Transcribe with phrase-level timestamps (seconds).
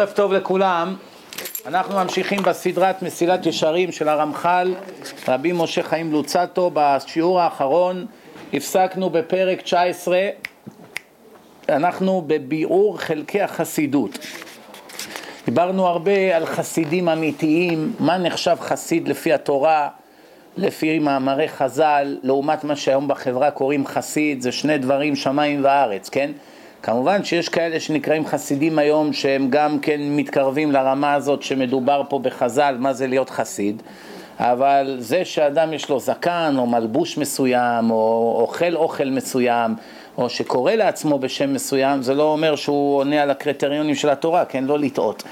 [0.00, 0.96] ערב טוב לכולם,
[1.66, 4.74] אנחנו ממשיכים בסדרת מסילת ישרים של הרמח"ל,
[5.28, 8.06] רבי משה חיים לוצטו, בשיעור האחרון
[8.52, 10.28] הפסקנו בפרק 19,
[11.68, 14.18] אנחנו בביאור חלקי החסידות.
[15.44, 19.88] דיברנו הרבה על חסידים אמיתיים, מה נחשב חסיד לפי התורה,
[20.56, 26.30] לפי מאמרי חז"ל, לעומת מה שהיום בחברה קוראים חסיד, זה שני דברים שמיים וארץ, כן?
[26.88, 32.76] כמובן שיש כאלה שנקראים חסידים היום שהם גם כן מתקרבים לרמה הזאת שמדובר פה בחז"ל,
[32.78, 33.82] מה זה להיות חסיד,
[34.38, 39.74] אבל זה שאדם יש לו זקן או מלבוש מסוים או אוכל אוכל מסוים
[40.18, 44.64] או שקורא לעצמו בשם מסוים, זה לא אומר שהוא עונה על הקריטריונים של התורה, כן?
[44.64, 45.22] לא לטעות.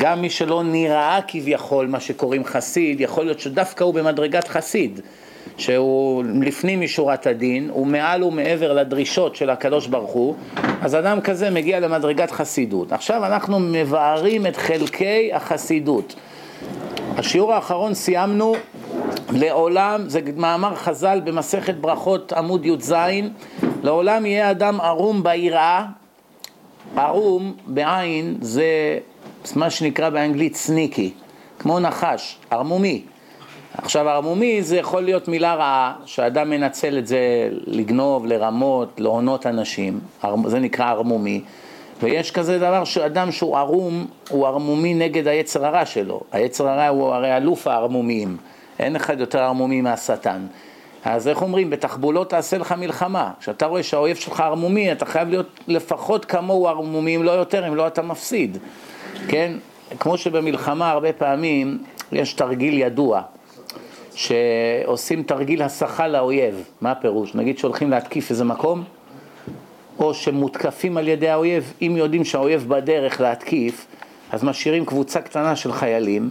[0.00, 5.00] גם מי שלא נראה כביכול מה שקוראים חסיד, יכול להיות שדווקא הוא במדרגת חסיד.
[5.56, 10.34] שהוא לפנים משורת הדין, הוא מעל ומעבר לדרישות של הקדוש ברוך הוא,
[10.82, 12.92] אז אדם כזה מגיע למדרגת חסידות.
[12.92, 16.14] עכשיו אנחנו מבארים את חלקי החסידות.
[17.16, 18.54] השיעור האחרון סיימנו
[19.32, 22.94] לעולם, זה מאמר חז"ל במסכת ברכות עמוד י"ז,
[23.82, 25.86] לעולם יהיה אדם ערום ביראה,
[26.96, 28.98] ערום בעין זה
[29.56, 31.10] מה שנקרא באנגלית סניקי,
[31.58, 33.02] כמו נחש, ערמומי.
[33.78, 37.18] עכשיו ערמומי זה יכול להיות מילה רעה, שאדם מנצל את זה
[37.66, 40.00] לגנוב, לרמות, להונות אנשים,
[40.46, 41.40] זה נקרא ערמומי,
[42.02, 47.08] ויש כזה דבר שאדם שהוא ערום, הוא ערמומי נגד היצר הרע שלו, היצר הרע הוא
[47.08, 48.36] הרי אלוף הערמומיים,
[48.78, 50.46] אין אחד יותר ערמומי מהשטן.
[51.04, 53.30] אז איך אומרים, בתחבולות תעשה לך מלחמה.
[53.40, 57.74] כשאתה רואה שהאויב שלך ערמומי, אתה חייב להיות לפחות כמוהו ערמומי, אם לא יותר, אם
[57.74, 58.58] לא אתה מפסיד.
[59.28, 59.52] כן?
[60.00, 61.78] כמו שבמלחמה הרבה פעמים
[62.12, 63.22] יש תרגיל ידוע.
[64.14, 67.34] שעושים תרגיל הסחה לאויב, מה הפירוש?
[67.34, 68.84] נגיד שהולכים להתקיף איזה מקום,
[69.98, 73.86] או שמותקפים על ידי האויב, אם יודעים שהאויב בדרך להתקיף,
[74.32, 76.30] אז משאירים קבוצה קטנה של חיילים,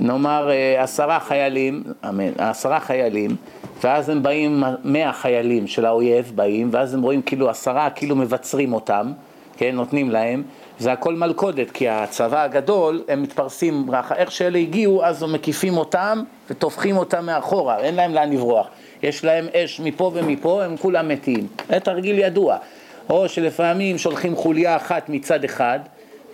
[0.00, 3.36] נאמר אה, עשרה חיילים, אמן, עשרה חיילים,
[3.84, 8.72] ואז הם באים, מאה חיילים של האויב באים, ואז הם רואים כאילו עשרה, כאילו מבצרים
[8.72, 9.12] אותם,
[9.56, 10.42] כן, נותנים להם,
[10.80, 13.86] זה הכל מלכודת, כי הצבא הגדול, הם מתפרסים,
[14.16, 18.68] איך שאלה הגיעו, אז הם מקיפים אותם וטופחים אותם מאחורה, אין להם לאן לברוח.
[19.02, 21.46] יש להם אש מפה ומפה, הם כולם מתים.
[21.68, 22.56] זה תרגיל ידוע.
[23.10, 25.78] או שלפעמים שולחים חוליה אחת מצד אחד,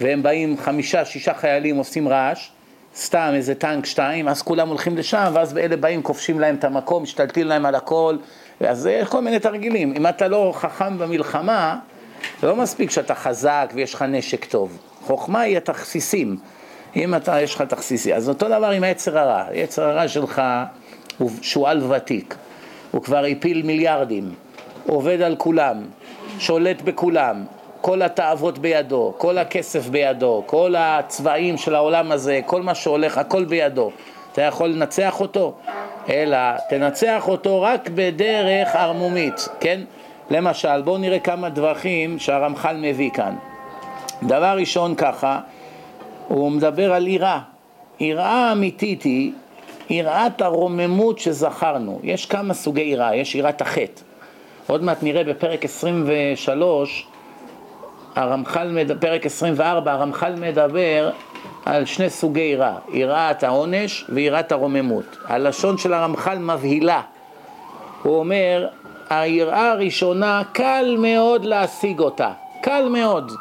[0.01, 2.51] והם באים חמישה, שישה חיילים עושים רעש,
[2.97, 7.03] סתם איזה טנק שתיים, אז כולם הולכים לשם, ואז אלה באים, כובשים להם את המקום,
[7.03, 8.17] משתלטים להם על הכל,
[8.61, 9.95] אז זה כל מיני תרגילים.
[9.97, 11.79] אם אתה לא חכם במלחמה,
[12.41, 14.79] זה לא מספיק שאתה חזק ויש לך נשק טוב.
[15.03, 16.37] חוכמה היא התכסיסים.
[16.97, 18.15] אם אתה, יש לך תכסיסי.
[18.15, 19.45] אז אותו דבר עם היצר הרע.
[19.49, 20.43] היצר הרע שלך
[21.19, 22.35] הוא שועל ותיק.
[22.91, 24.35] הוא כבר הפיל מיליארדים.
[24.87, 25.83] עובד על כולם.
[26.39, 27.45] שולט בכולם.
[27.81, 33.45] כל התאוות בידו, כל הכסף בידו, כל הצבעים של העולם הזה, כל מה שהולך, הכל
[33.45, 33.91] בידו.
[34.33, 35.55] אתה יכול לנצח אותו?
[36.09, 36.39] אלא
[36.69, 39.81] תנצח אותו רק בדרך ערמומית, כן?
[40.31, 43.37] למשל, בואו נראה כמה דרכים שהרמח"ל מביא כאן.
[44.23, 45.41] דבר ראשון ככה,
[46.29, 47.41] הוא מדבר על יראה.
[48.01, 49.33] יראה אמיתית היא
[49.91, 52.01] יראת הרוממות שזכרנו.
[52.03, 54.03] יש כמה סוגי יראה, יש יראת החטא.
[54.67, 57.07] עוד מעט נראה בפרק 23,
[58.15, 61.11] הרמח"ל, פרק 24, הרמח"ל מדבר
[61.65, 65.17] על שני סוגי יראה, יראת העונש ויראת הרוממות.
[65.29, 67.01] הלשון של הרמח"ל מבהילה.
[68.03, 68.69] הוא אומר,
[69.11, 72.33] היראה הראשונה, קל מאוד להשיג אותה.
[72.63, 73.33] קל מאוד.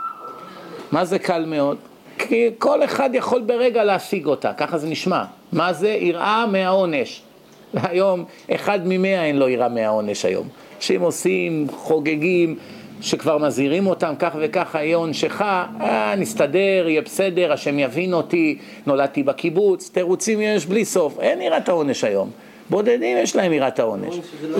[0.92, 1.78] מה זה קל מאוד?
[2.18, 5.24] כי כל אחד יכול ברגע להשיג אותה, ככה זה נשמע.
[5.52, 5.90] מה זה?
[5.90, 7.22] יראה מהעונש.
[7.74, 10.48] היום, אחד ממאה אין לו יראה מהעונש היום.
[10.80, 12.56] שהם עושים, חוגגים,
[13.02, 19.24] שכבר מזהירים אותם, כך וככה יהיה עונשך, אה, נסתדר, יהיה בסדר, השם יבין אותי, נולדתי
[19.24, 22.30] בקיבוץ, תירוצים יש בלי סוף, אין יראת העונש היום.
[22.70, 24.16] בודדים יש להם יראת העונש.
[24.44, 24.56] לא.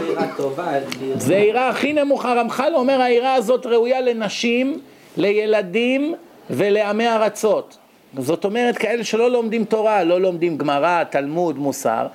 [1.18, 4.80] זה יראה הכי נמוכה, רמח"ל אומר היראה הזאת ראויה לנשים,
[5.18, 6.16] לילדים
[6.50, 7.78] ולעמי ארצות.
[8.18, 12.08] זאת אומרת כאלה שלא לומדים תורה, לא לומדים גמרא, תלמוד, מוסר,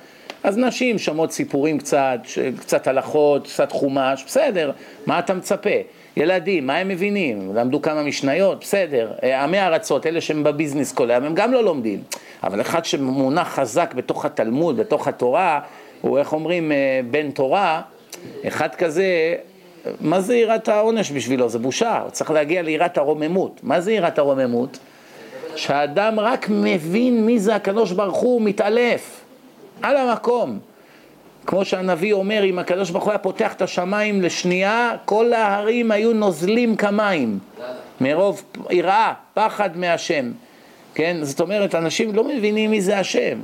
[0.43, 2.19] אז נשים שומעות סיפורים קצת,
[2.59, 4.71] קצת הלכות, קצת חומש, בסדר,
[5.05, 5.69] מה אתה מצפה?
[6.17, 7.55] ילדים, מה הם מבינים?
[7.55, 9.11] למדו כמה משניות, בסדר.
[9.43, 11.99] עמי ארצות, אלה שהם בביזנס כל היום, הם גם לא לומדים.
[12.43, 15.59] אבל אחד שמונח חזק בתוך התלמוד, בתוך התורה,
[16.01, 17.81] הוא, איך אומרים, אה, בן תורה,
[18.47, 19.35] אחד כזה,
[20.01, 21.49] מה זה יראת העונש בשבילו?
[21.49, 23.59] זה בושה, הוא צריך להגיע ליראת הרוממות.
[23.63, 24.77] מה זה יראת הרוממות?
[25.55, 29.21] שהאדם רק מבין מי זה הקדוש ברוך הוא, מתעלף,
[29.81, 30.59] על המקום.
[31.45, 36.13] כמו שהנביא אומר, אם הקדוש ברוך הוא היה פותח את השמיים לשנייה, כל ההרים היו
[36.13, 37.39] נוזלים כמים,
[38.01, 40.31] מרוב יראה, פחד מהשם.
[40.95, 41.17] כן?
[41.21, 43.39] זאת אומרת, אנשים לא מבינים מי זה השם.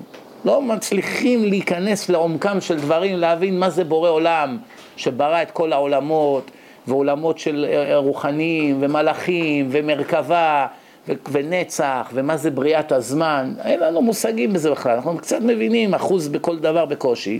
[0.47, 4.57] לא מצליחים להיכנס לעומקם של דברים, להבין מה זה בורא עולם,
[4.97, 6.51] שברא את כל העולמות,
[6.87, 7.65] ועולמות של
[7.95, 10.67] רוחניים, ומלאכים, ומרכבה,
[11.07, 13.53] ו- ונצח, ומה זה בריאת הזמן.
[13.65, 17.39] אין לנו מושגים בזה בכלל, אנחנו קצת מבינים אחוז בכל דבר בקושי.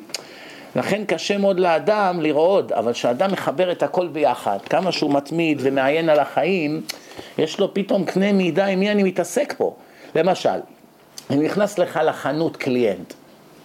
[0.76, 6.10] לכן קשה מאוד לאדם לראות, אבל כשאדם מחבר את הכל ביחד, כמה שהוא מתמיד ומעיין
[6.10, 6.82] על החיים,
[7.38, 9.76] יש לו פתאום קנה מידה עם מי אני מתעסק פה.
[10.16, 10.60] למשל,
[11.30, 13.14] אני נכנס לך לחנות קליינט,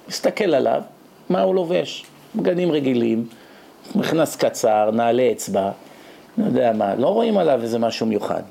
[0.09, 0.83] מסתכל עליו,
[1.29, 2.05] מה הוא לובש?
[2.37, 3.27] בגדים רגילים,
[3.95, 5.71] מכנס קצר, נעלי אצבע,
[6.39, 8.43] לא יודע מה, לא רואים עליו איזה משהו מיוחד.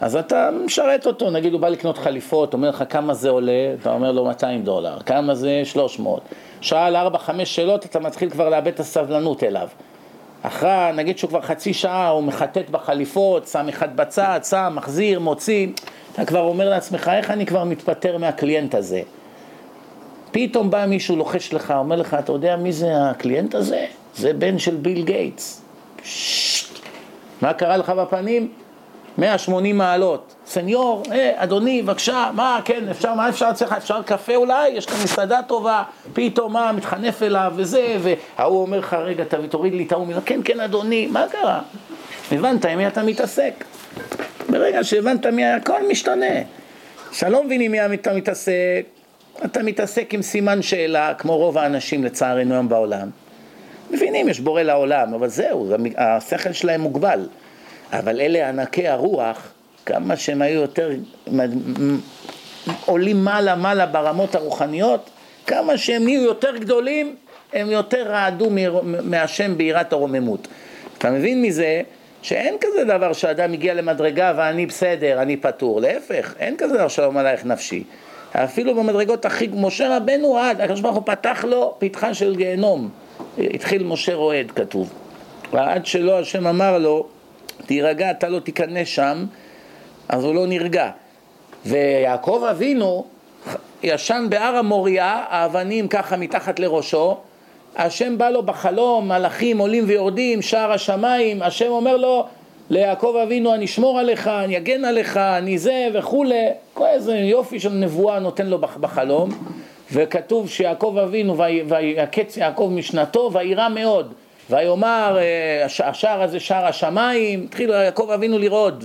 [0.00, 3.92] אז אתה משרת אותו, נגיד הוא בא לקנות חליפות, אומר לך כמה זה עולה, אתה
[3.92, 6.22] אומר לו 200 דולר, כמה זה 300.
[6.60, 9.68] שאל 4-5 שאלות, אתה מתחיל כבר לאבד את הסבלנות אליו.
[10.42, 15.66] אחרי, נגיד שהוא כבר חצי שעה, הוא מחטט בחליפות, שם אחד בצד, שם, מחזיר, מוציא,
[16.18, 19.02] אתה כבר אומר לעצמך, איך אני כבר מתפטר מהקליינט הזה?
[20.30, 23.86] פתאום בא מישהו לוחש לך, אומר לך, אתה יודע מי זה הקליינט הזה?
[24.14, 25.62] זה בן של ביל גייטס.
[27.42, 28.48] מה קרה לך בפנים?
[29.18, 30.34] 180 מעלות.
[30.46, 33.72] סניור, אה, אדוני, בבקשה, מה, כן, אפשר, מה אפשר אצלך?
[33.72, 34.68] אפשר קפה אולי?
[34.68, 35.82] יש כאן מסעדה טובה,
[36.12, 40.60] פתאום מה, מתחנף אליו וזה, וההוא אומר לך, רגע, תוריד לי את ההוא, כן, כן,
[40.60, 41.60] אדוני, מה קרה?
[42.32, 43.64] הבנת עם מי אתה מתעסק.
[44.48, 46.34] ברגע שהבנת מי, הכל משתנה.
[47.10, 48.84] כשאתה לא מבין עם מי אתה מתעסק,
[49.44, 53.10] אתה מתעסק עם סימן שאלה, כמו רוב האנשים לצערנו היום בעולם.
[53.90, 57.28] מבינים, יש בורא לעולם, אבל זהו, השכל שלהם מוגבל.
[57.92, 59.52] אבל אלה ענקי הרוח,
[59.86, 60.90] כמה שהם היו יותר
[62.86, 65.10] עולים מעלה מעלה ברמות הרוחניות,
[65.46, 67.16] כמה שהם נהיו יותר גדולים,
[67.52, 68.50] הם יותר רעדו
[69.02, 70.48] מהשם ביראת הרוממות.
[70.98, 71.82] אתה מבין מזה
[72.22, 77.16] שאין כזה דבר שאדם הגיע למדרגה ואני בסדר, אני פטור, להפך, אין כזה דבר שלום
[77.16, 77.84] עלייך נפשי.
[78.32, 82.88] אפילו במדרגות הכי, משה רבנו עד, הקדוש ברוך הוא פתח לו פתחה של גיהנום.
[83.38, 84.92] התחיל משה רועד, כתוב.
[85.52, 87.06] ועד שלא השם אמר לו,
[87.66, 89.24] תירגע, אתה לא תיכנס שם,
[90.08, 90.90] אז הוא לא נרגע.
[91.66, 93.04] ויעקב אבינו
[93.82, 97.16] ישן בהר המוריה, האבנים ככה מתחת לראשו,
[97.76, 102.26] השם בא לו בחלום, מלאכים עולים ויורדים, שער השמיים, השם אומר לו,
[102.70, 107.72] ליעקב אבינו אני אשמור עליך, אני אגן עליך, אני זה וכולי, כל איזה יופי של
[107.72, 109.30] נבואה נותן לו בחלום,
[109.92, 111.36] וכתוב שיעקב אבינו,
[111.68, 114.14] ויקץ יעקב משנתו, וירא מאוד,
[114.50, 118.84] ויאמר אה, השער הזה שער השמיים, התחיל יעקב אבינו לרעוד.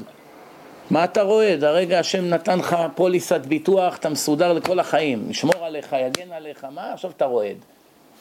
[0.91, 1.63] מה אתה רועד?
[1.63, 6.94] הרגע השם נתן לך פוליסת ביטוח, אתה מסודר לכל החיים, ישמור עליך, יגן עליך, מה
[6.94, 7.73] עכשיו אתה רועד?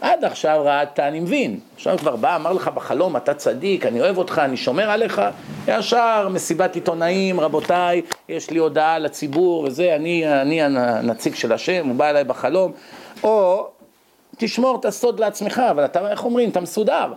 [0.03, 1.61] עד עכשיו רעדת, אני מבין.
[1.75, 5.23] עכשיו כבר בא, אמר לך בחלום, אתה צדיק, אני אוהב אותך, אני שומר עליך.
[5.69, 11.97] ישר מסיבת עיתונאים, רבותיי, יש לי הודעה לציבור וזה, אני, אני הנציג של השם, הוא
[11.97, 12.73] בא אליי בחלום.
[13.25, 13.67] או
[14.37, 17.13] תשמור את הסוד לעצמך, אבל אתה, איך אומרים, אתה מסודר.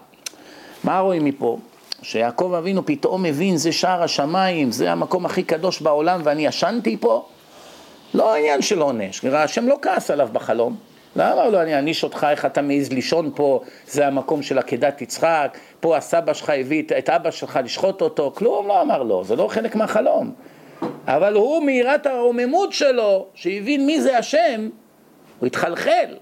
[0.84, 1.58] מה רואים מפה?
[2.02, 7.26] שיעקב אבינו פתאום מבין, זה שער השמיים, זה המקום הכי קדוש בעולם ואני ישנתי פה?
[8.14, 10.95] לא עניין של עונש, השם לא כעס עליו בחלום.
[11.16, 15.02] לא אמר לו, אני אעניש אותך, איך אתה מעז לישון פה, זה המקום של עקדת
[15.02, 19.36] יצחק, פה הסבא שלך הביא את אבא שלך לשחוט אותו, כלום לא אמר לו, זה
[19.36, 20.34] לא חלק מהחלום.
[21.08, 24.70] אבל הוא מיראת הרוממות שלו, שהבין מי זה השם,
[25.40, 26.16] הוא התחלחל.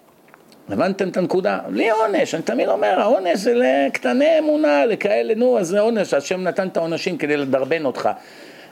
[0.70, 1.60] הבנתם את הנקודה?
[1.68, 6.44] בלי עונש, אני תמיד אומר, העונש זה לקטני אמונה, לכאלה, נו, אז זה עונש, השם
[6.44, 8.10] נתן את העונשים כדי לדרבן אותך.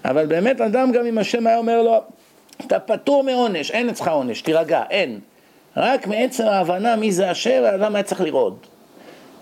[0.06, 2.02] אבל באמת אדם גם אם השם היה אומר לו,
[2.66, 5.20] אתה פטור מעונש, אין אצלך עונש, תירגע, אין.
[5.78, 8.58] רק מעצם ההבנה מי זה השם, האדם היה צריך לרעוד.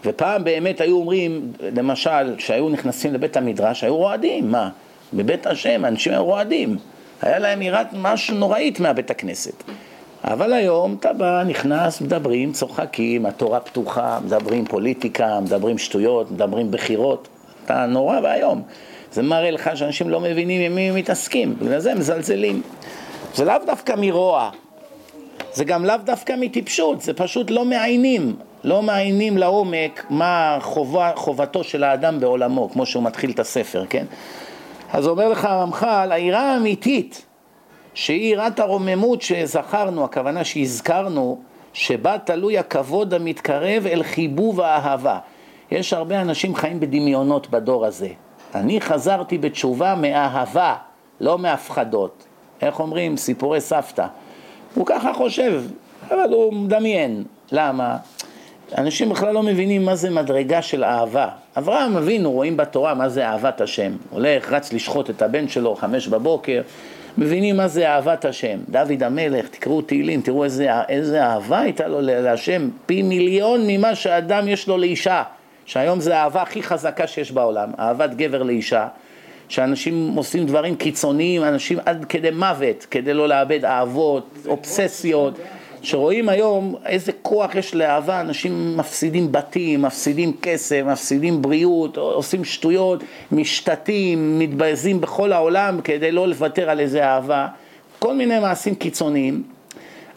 [0.05, 4.69] ופעם באמת היו אומרים, למשל, כשהיו נכנסים לבית המדרש, היו רועדים, מה?
[5.13, 6.77] בבית השם, אנשים היו רועדים.
[7.21, 9.63] היה להם יראת משהו נוראית מהבית הכנסת.
[10.24, 17.27] אבל היום אתה בא, נכנס, מדברים, צוחקים, התורה פתוחה, מדברים פוליטיקה, מדברים שטויות, מדברים בחירות.
[17.65, 18.62] אתה נורא ואיום.
[19.12, 22.62] זה מראה לך שאנשים לא מבינים עם מי הם מתעסקים, בגלל זה הם מזלזלים.
[23.36, 24.50] זה לאו דווקא מרוע,
[25.53, 31.63] זה גם לאו דווקא מטיפשות, זה פשוט לא מעיינים, לא מעיינים לעומק מה חובה, חובתו
[31.63, 34.05] של האדם בעולמו, כמו שהוא מתחיל את הספר, כן?
[34.93, 37.25] אז אומר לך הרמח"ל, העירה האמיתית,
[37.93, 41.41] שהיא עירת הרוממות שזכרנו, הכוונה שהזכרנו,
[41.73, 45.19] שבה תלוי הכבוד המתקרב אל חיבוב האהבה.
[45.71, 48.09] יש הרבה אנשים חיים בדמיונות בדור הזה.
[48.55, 50.75] אני חזרתי בתשובה מאהבה,
[51.19, 52.25] לא מהפחדות.
[52.61, 53.17] איך אומרים?
[53.17, 54.05] סיפורי סבתא.
[54.73, 55.61] הוא ככה חושב,
[56.11, 57.23] אבל הוא מדמיין.
[57.51, 57.97] למה?
[58.77, 61.27] אנשים בכלל לא מבינים מה זה מדרגה של אהבה.
[61.57, 63.91] אברהם אבינו רואים בתורה מה זה אהבת השם.
[64.09, 66.61] הולך, רץ לשחוט את הבן שלו, חמש בבוקר,
[67.17, 68.57] מבינים מה זה אהבת השם.
[68.69, 74.47] דוד המלך, תקראו תהילים, תראו איזה, איזה אהבה הייתה לו להשם, פי מיליון ממה שאדם
[74.47, 75.23] יש לו לאישה,
[75.65, 78.88] שהיום זה האהבה הכי חזקה שיש בעולם, אהבת גבר לאישה.
[79.49, 85.39] שאנשים עושים דברים קיצוניים, אנשים עד כדי מוות, כדי לא לאבד אהבות, אובססיות,
[85.81, 93.03] שרואים היום איזה כוח יש לאהבה, אנשים מפסידים בתים, מפסידים כסף, מפסידים בריאות, עושים שטויות,
[93.31, 97.47] משתתים, מתבזים בכל העולם כדי לא לוותר על איזה אהבה,
[97.99, 99.58] כל מיני מעשים קיצוניים.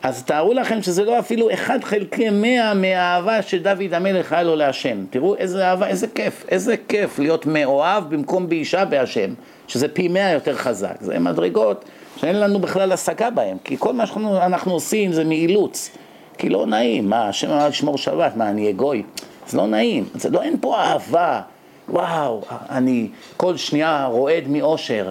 [0.02, 5.04] אז תארו לכם שזה לא אפילו אחד חלקי מאה מהאהבה שדוד המלך היה לו להשם.
[5.10, 9.34] תראו איזה אהבה, איזה כיף, איזה כיף להיות מאוהב במקום באישה בהשם,
[9.68, 10.94] שזה פי מאה יותר חזק.
[11.00, 11.84] זה מדרגות
[12.16, 15.90] שאין לנו בכלל השגה בהם, כי כל מה שאנחנו עושים זה מאילוץ.
[16.38, 19.02] כי לא נעים, מה, השם אמר לשמור שבת, מה, אני אגוי?
[19.46, 21.40] זה לא נעים, זה לא, אין פה אהבה.
[21.88, 25.10] וואו, אני כל שנייה רועד מאושר.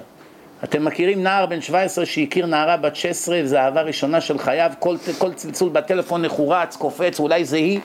[0.63, 4.95] אתם מכירים נער בן 17 שהכיר נערה בת 16 וזו אהבה ראשונה של חייו, כל,
[5.17, 7.79] כל צלצול בטלפון נחורץ, קופץ, אולי זה היא.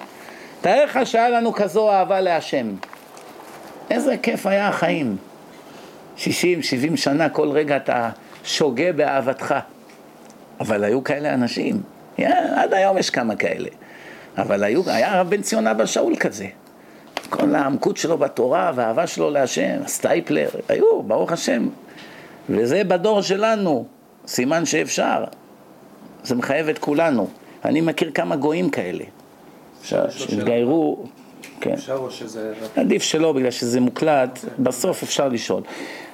[0.60, 2.74] תאר לך שהיה לנו כזו אהבה להשם.
[3.90, 5.16] איזה כיף היה החיים.
[6.16, 8.10] 60, 70 שנה, כל רגע אתה
[8.44, 9.54] שוגה באהבתך.
[10.60, 11.82] אבל היו כאלה אנשים,
[12.18, 12.22] yeah,
[12.56, 13.68] עד היום יש כמה כאלה.
[14.38, 16.46] אבל היו, היה הרב בן ציון אבא שאול כזה.
[17.30, 21.68] כל העמקות שלו בתורה והאהבה שלו להשם, סטייפלר, היו, ברוך השם,
[22.50, 23.86] וזה בדור שלנו,
[24.26, 25.24] סימן שאפשר.
[26.24, 27.28] זה מחייב את כולנו.
[27.64, 29.04] אני מכיר כמה גויים כאלה,
[29.82, 31.04] שהתגיירו,
[31.60, 31.72] כן.
[31.72, 32.52] אפשר או שזה...
[32.76, 35.62] עדיף שלא, בגלל שזה מוקלט, בסוף אפשר לשאול.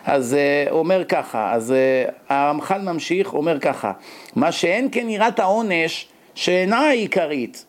[0.05, 1.75] אז uh, הוא אומר ככה, אז
[2.09, 3.93] uh, הרמח"ל ממשיך, אומר ככה,
[4.37, 7.65] מה שאין כן יראת העונש שאינה העיקרית,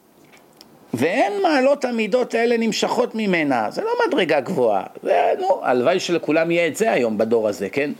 [0.94, 6.68] ואין מעלות המידות האלה נמשכות ממנה, זה לא מדרגה גבוהה, זה, נו, הלוואי שלכולם יהיה
[6.68, 7.92] את זה היום בדור הזה, כן?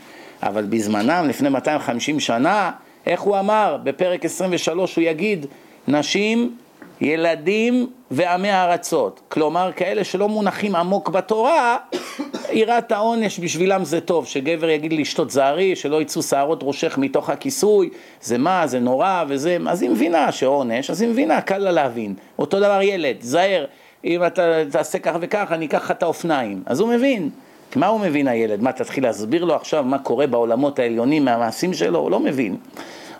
[0.44, 2.70] אבל בזמנם, לפני 250 שנה,
[3.06, 3.76] איך הוא אמר?
[3.84, 5.46] בפרק 23 הוא יגיד,
[5.88, 6.56] נשים,
[7.00, 9.20] ילדים ועמי ארצות.
[9.28, 11.76] כלומר, כאלה שלא מונחים עמוק בתורה,
[12.52, 17.90] יראת העונש בשבילם זה טוב, שגבר יגיד לאשתו תזהרי, שלא יצאו שערות ראשך מתוך הכיסוי,
[18.22, 22.14] זה מה, זה נורא וזה, אז היא מבינה שעונש, אז היא מבינה, קל לה להבין.
[22.38, 23.64] אותו דבר ילד, זהר,
[24.04, 26.62] אם אתה תעשה כך וכך, אני אקח לך את האופניים.
[26.66, 27.30] אז הוא מבין.
[27.76, 28.62] מה הוא מבין הילד?
[28.62, 31.98] מה, תתחיל להסביר לו עכשיו מה קורה בעולמות העליונים מהמעשים שלו?
[31.98, 32.56] הוא לא מבין.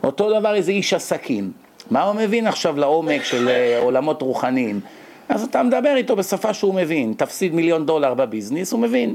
[0.05, 1.53] אותו דבר איזה איש עסקים.
[1.91, 4.81] מה הוא מבין עכשיו לעומק של אה, עולמות רוחניים?
[5.29, 7.15] אז אתה מדבר איתו בשפה שהוא מבין.
[7.17, 9.15] תפסיד מיליון דולר בביזנס, הוא מבין.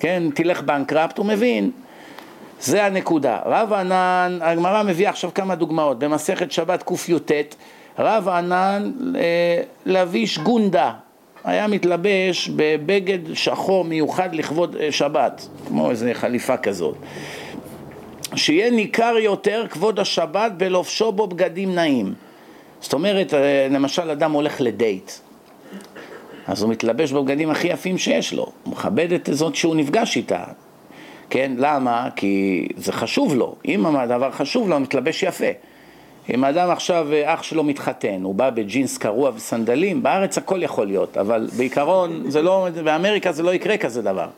[0.00, 1.70] כן, תלך בנקראפט, הוא מבין.
[2.60, 3.38] זה הנקודה.
[3.44, 5.98] רב ענן, הגמרא מביאה עכשיו כמה דוגמאות.
[5.98, 7.32] במסכת שבת קי"ט,
[7.98, 10.92] רב ענן אה, לביש גונדה,
[11.44, 16.96] היה מתלבש בבגד שחור מיוחד לכבוד אה, שבת, כמו איזה חליפה כזאת.
[18.36, 22.14] שיהיה ניכר יותר כבוד השבת בלובשו בו בגדים נעים.
[22.80, 25.12] זאת אומרת, אה, למשל אדם הולך לדייט,
[26.46, 30.44] אז הוא מתלבש בבגדים הכי יפים שיש לו, הוא מכבד את זאת שהוא נפגש איתה.
[31.30, 32.08] כן, למה?
[32.16, 35.46] כי זה חשוב לו, אם הדבר חשוב לו, הוא מתלבש יפה.
[36.34, 40.86] אם אדם עכשיו, אה, אח שלו מתחתן, הוא בא בג'ינס קרוע וסנדלים, בארץ הכל יכול
[40.86, 44.28] להיות, אבל בעיקרון, זה לא, באמריקה זה לא יקרה כזה דבר.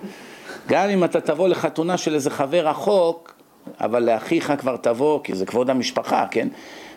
[0.68, 3.34] גם אם אתה תבוא לחתונה של איזה חבר רחוק,
[3.80, 6.48] אבל לאחיך כבר תבוא, כי זה כבוד המשפחה, כן?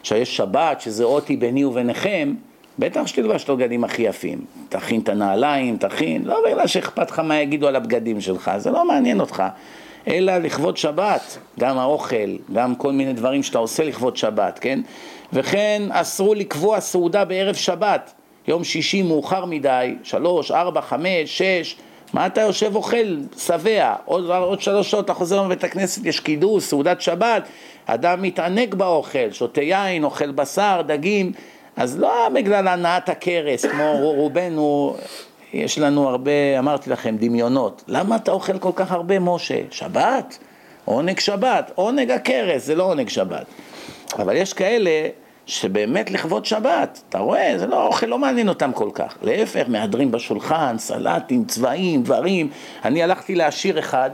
[0.02, 2.34] עכשיו יש שבת, שזה אותי ביני וביניכם,
[2.80, 4.42] בטח שתלבש את הבגדים הכי יפים.
[4.70, 8.88] תכין את הנעליים, תכין, לא בגלל שאכפת לך מה יגידו על הבגדים שלך, זה לא
[8.88, 9.44] מעניין אותך.
[10.08, 14.80] אלא לכבוד שבת, גם האוכל, גם כל מיני דברים שאתה עושה לכבוד שבת, כן?
[15.34, 18.14] וכן אסרו לקבוע סעודה בערב שבת,
[18.48, 21.76] יום שישי מאוחר מדי, שלוש, ארבע, חמש, שש,
[22.14, 26.64] מה אתה יושב אוכל, שבע, עוד, עוד שלוש שעות אתה חוזר מבית הכנסת, יש קידוש,
[26.64, 27.44] סעודת שבת,
[27.86, 31.32] אדם מתענג באוכל, שותה יין, אוכל בשר, דגים,
[31.76, 34.96] אז לא בגלל הנעת הכרס, כמו רובנו
[35.54, 37.84] יש לנו הרבה, אמרתי לכם, דמיונות.
[37.88, 39.62] למה אתה אוכל כל כך הרבה, משה?
[39.72, 40.38] שבת?
[40.86, 41.72] עונג שבת.
[41.76, 43.46] עונג הכרס, זה לא עונג שבת.
[44.20, 44.92] אבל יש כאלה
[45.46, 49.16] שבאמת לכבוד שבת, אתה רואה, זה לא אוכל, לא מעניין אותם כל כך.
[49.22, 52.50] להפך, מהדרים בשולחן, סלטים, צבעים, דברים.
[52.86, 54.10] אני הלכתי לעשיר אחד,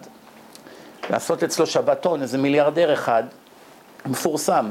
[1.10, 3.24] לעשות אצלו שבתון, איזה מיליארדר אחד,
[4.06, 4.66] מפורסם.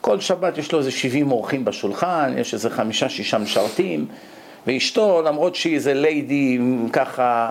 [0.00, 4.06] כל שבת יש לו איזה 70 אורחים בשולחן, יש איזה חמישה, שישה משרתים.
[4.66, 6.58] ואשתו, למרות שהיא איזה ליידי
[6.92, 7.50] ככה,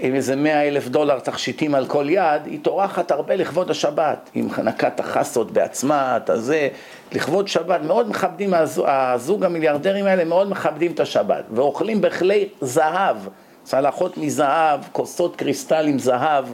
[0.00, 4.88] עם איזה מאה אלף דולר תכשיטים על כל יד, היא טורחת הרבה לכבוד השבת, מחנקה
[4.88, 6.68] את החסות בעצמה, את הזה,
[7.12, 8.54] לכבוד שבת, מאוד מכבדים,
[8.84, 13.16] הזוג המיליארדרים האלה מאוד מכבדים את השבת, ואוכלים בכלי זהב,
[13.64, 16.44] צלחות מזהב, כוסות קריסטל עם זהב,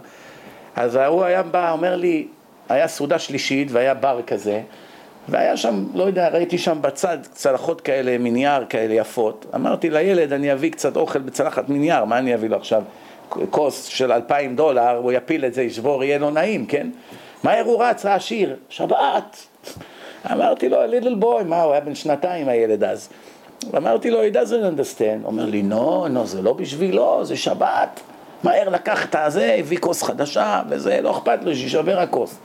[0.77, 2.27] אז ההוא היה בא, אומר לי,
[2.69, 4.61] היה סעודה שלישית והיה בר כזה,
[5.28, 9.47] והיה שם, לא יודע, ראיתי שם בצד צלחות כאלה מנייר כאלה יפות.
[9.54, 12.82] אמרתי לילד, אני אביא קצת אוכל בצלחת מנייר, מה אני אביא לו עכשיו?
[13.50, 16.87] כוס של אלפיים דולר, הוא יפיל את זה, ישבור, יהיה לו נעים, כן?
[17.42, 19.47] מהר הוא רץ, העשיר, שבת.
[20.32, 23.08] אמרתי לו, ליטל בוי, מה, הוא היה בן שנתיים הילד אז.
[23.76, 25.25] אמרתי לו, he doesn't understand.
[25.25, 28.00] אומר לי, נו, נו, זה לא בשבילו, זה שבת.
[28.44, 32.38] מהר לקח את הזה, הביא כוס חדשה, וזה, לא אכפת לו, שישבר הכוס.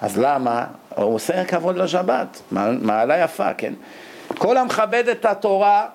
[0.00, 0.66] אז למה?
[0.96, 2.42] הוא עושה כבוד לשבת,
[2.82, 3.72] מעלה יפה, כן?
[4.38, 5.86] כל המכבד את התורה,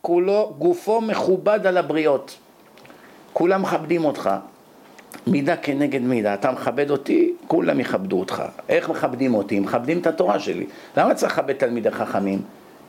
[0.00, 2.36] כולו, גופו מכובד על הבריות.
[3.32, 4.30] כולם מכבדים אותך.
[5.26, 6.34] מידה כנגד מידה.
[6.34, 8.42] אתה מכבד אותי, כולם יכבדו אותך.
[8.68, 9.60] איך מכבדים אותי?
[9.60, 10.66] מכבדים את התורה שלי.
[10.96, 12.42] למה צריך לכבד תלמידי חכמים?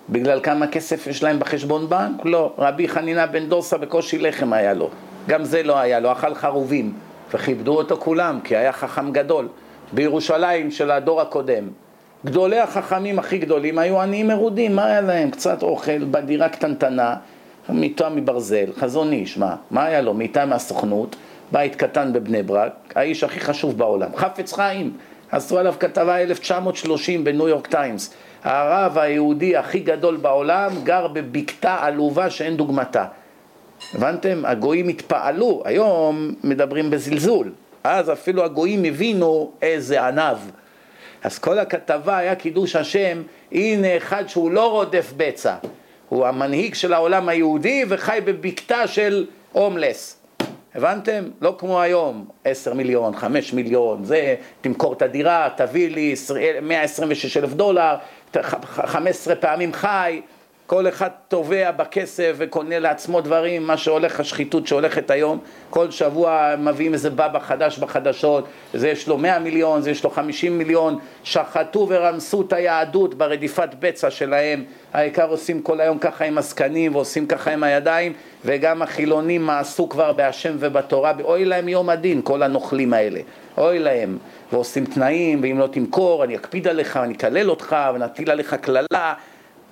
[0.10, 2.26] בגלל כמה כסף יש להם בחשבון בנק?
[2.26, 2.54] לא.
[2.58, 4.90] רבי חנינה בן דורסה בקושי לחם היה לו.
[5.28, 6.94] גם זה לא היה לו, אכל חרובים.
[7.34, 9.48] וכיבדו אותו כולם, כי היה חכם גדול.
[9.96, 11.68] בירושלים של הדור הקודם.
[12.26, 15.32] גדולי החכמים הכי גדולים היו עניים מרודים, מה היה להם?
[15.32, 17.16] קצת אוכל בדירה קטנטנה,
[17.70, 19.56] מיטה מברזל, חזון איש, מה?
[19.72, 20.14] מה היה לו?
[20.14, 21.16] מיטה מהסוכנות,
[21.52, 24.94] בית קטן בבני ברק, האיש הכי חשוב בעולם, חפץ חיים,
[25.32, 32.30] עשו עליו כתבה 1930 בניו יורק טיימס, הרב היהודי הכי גדול בעולם גר בבקתה עלובה
[32.30, 33.06] שאין דוגמתה.
[33.94, 34.42] הבנתם?
[34.46, 37.52] הגויים התפעלו, היום מדברים בזלזול,
[37.86, 40.38] אז אפילו הגויים הבינו איזה ענב.
[41.24, 45.56] אז כל הכתבה היה קידוש השם, הנה אחד שהוא לא רודף בצע,
[46.10, 50.18] הוא המנהיג של העולם היהודי וחי בבקתה של הומלס.
[50.76, 51.24] הבנתם?
[51.42, 56.16] לא כמו היום, עשר מיליון, חמש מיליון, זה, תמכור את הדירה, תביא לי
[56.62, 57.96] 126 אלף דולר,
[58.64, 60.22] חמש עשרה פעמים חי,
[60.68, 66.94] כל אחד תובע בכסף וקונה לעצמו דברים, מה שהולך, השחיתות שהולכת היום, כל שבוע מביאים
[66.94, 71.88] איזה בבא חדש בחדשות, זה יש לו 100 מיליון, זה יש לו 50 מיליון, שחטו
[71.90, 77.52] ורמסו את היהדות ברדיפת בצע שלהם, העיקר עושים כל היום ככה עם הזקנים ועושים ככה
[77.52, 78.14] עם הידיים,
[78.46, 83.20] וגם החילונים מעשו כבר בהשם ובתורה, אוי להם יום הדין, כל הנוכלים האלה,
[83.58, 84.18] אוי להם,
[84.52, 89.14] ועושים תנאים, ואם לא תמכור אני אקפיד עליך, אני אקלל אותך ונטיל עליך קללה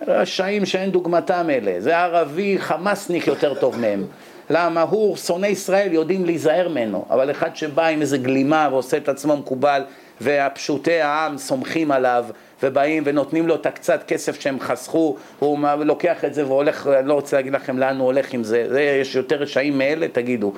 [0.08, 4.06] רשעים שאין דוגמתם אלה, זה ערבי חמאסניק יותר טוב מהם.
[4.50, 4.82] למה?
[4.82, 9.38] הוא, שונאי ישראל יודעים להיזהר ממנו, אבל אחד שבא עם איזה גלימה ועושה את עצמו
[9.38, 9.82] מקובל
[10.22, 12.26] והפשוטי העם סומכים עליו
[12.64, 17.14] ובאים ונותנים לו את הקצת כסף שהם חסכו, הוא לוקח את זה והולך, אני לא
[17.14, 20.54] רוצה להגיד לכם לאן הוא הולך עם זה, זה יש יותר רשעים מאלה, תגידו.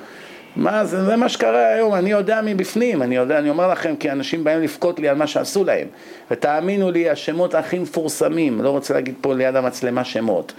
[0.56, 4.10] מה זה, זה מה שקרה היום, אני יודע מבפנים, אני יודע, אני אומר לכם כי
[4.10, 5.88] אנשים באים לבכות לי על מה שעשו להם.
[6.30, 10.52] ותאמינו לי, השמות הכי מפורסמים, לא רוצה להגיד פה ליד המצלמה שמות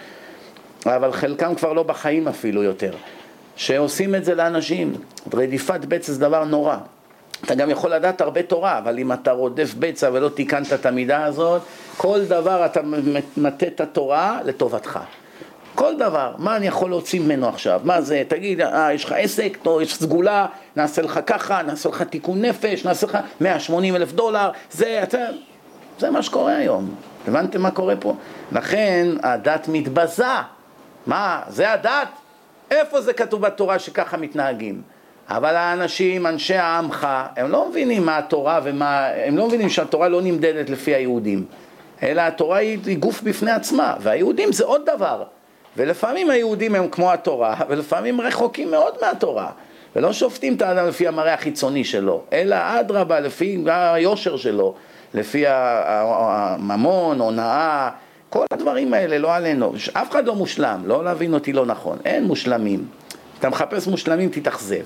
[0.86, 2.92] אבל חלקם כבר לא בחיים אפילו יותר.
[3.56, 4.94] שעושים את זה לאנשים,
[5.34, 6.78] רדיפת בצע זה דבר נורא.
[7.46, 11.26] אתה גם יכול לדעת הרבה תורה, אבל אם אתה רודף בצע ולא תיקנת את המידה
[11.26, 11.62] הזאת,
[11.98, 12.82] כל דבר אתה
[13.38, 15.00] מטה את התורה לטובתך.
[15.78, 17.82] כל דבר, מה אני יכול להוציא ממנו עכשיו?
[17.84, 22.02] מה זה, תגיד, אה, יש לך עסק, טוב, יש סגולה, נעשה לך ככה, נעשה לך
[22.02, 25.18] תיקון נפש, נעשה לך 180 אלף דולר, זה, אתה,
[26.00, 26.96] זה מה שקורה היום.
[27.28, 28.16] הבנתם מה קורה פה?
[28.52, 30.26] לכן הדת מתבזה.
[31.08, 32.08] מה, זה הדת?
[32.72, 34.82] איפה זה כתוב בתורה שככה מתנהגים?
[35.30, 40.22] אבל האנשים, אנשי העמך, הם לא מבינים מה התורה ומה, הם לא מבינים שהתורה לא
[40.22, 41.46] נמדדת לפי היהודים,
[42.04, 45.24] אלא התורה היא, היא גוף בפני עצמה, והיהודים זה עוד דבר.
[45.78, 49.50] ולפעמים היהודים הם כמו התורה, ולפעמים רחוקים מאוד מהתורה.
[49.96, 54.74] ולא שופטים את האדם לפי המראה החיצוני שלו, אלא אדרבה, לפי היושר שלו,
[55.13, 57.90] לפי הממון, הונאה,
[58.30, 59.74] כל הדברים האלה, לא עלינו.
[59.94, 62.86] אף אחד לא מושלם, לא להבין אותי לא נכון, אין מושלמים.
[63.40, 64.84] אתה מחפש מושלמים, תתאכזב.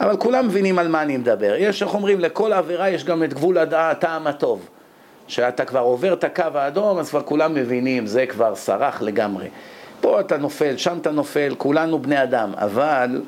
[0.00, 1.54] אבל כולם מבינים על מה אני מדבר.
[1.58, 4.68] יש, איך אומרים, לכל עבירה יש גם את גבול הטעם הטוב.
[5.28, 9.48] שאתה כבר עובר את הקו האדום, אז כבר כולם מבינים, זה כבר סרח לגמרי.
[10.02, 13.22] פה אתה נופל, שם אתה נופל, כולנו בני אדם, אבל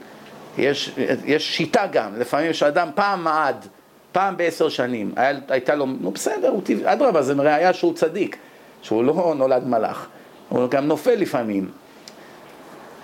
[0.58, 0.90] יש,
[1.24, 3.66] יש שיטה גם, לפעמים יש אדם פעם מעד,
[4.12, 8.36] פעם בעשר שנים, היה, הייתה לו, נו בסדר, אדרבה, זה ראייה שהוא צדיק,
[8.82, 10.06] שהוא לא נולד מלאך,
[10.48, 11.70] הוא גם נופל לפעמים,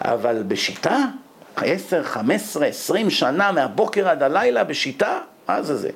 [0.01, 1.05] אבל בשיטה,
[1.57, 5.91] עשר, חמש עשרה, עשרים שנה מהבוקר עד הלילה בשיטה, מה זה זה?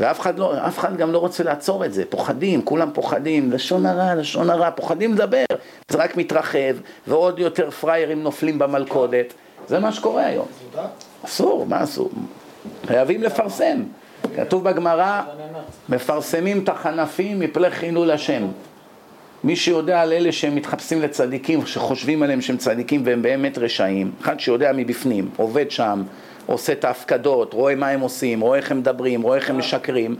[0.00, 4.14] ואף אחד, לא, אחד גם לא רוצה לעצור את זה, פוחדים, כולם פוחדים, לשון הרע,
[4.14, 5.44] לשון הרע, פוחדים לדבר,
[5.88, 9.34] זה רק מתרחב, ועוד יותר פראיירים נופלים במלכודת,
[9.68, 10.46] זה מה שקורה היום.
[11.24, 12.10] אסור, מה אסור?
[12.86, 13.82] חייבים לפרסם.
[14.36, 15.22] כתוב בגמרא,
[15.88, 18.46] מפרסמים את החנפים מפני חילול השם.
[19.44, 24.40] מי שיודע על אלה שהם מתחפשים לצדיקים, שחושבים עליהם שהם צדיקים והם באמת רשעים, אחד
[24.40, 26.02] שיודע מבפנים, עובד שם,
[26.52, 30.16] עושה את ההפקדות, רואה מה הם עושים, רואה איך הם מדברים, רואה איך הם משקרים,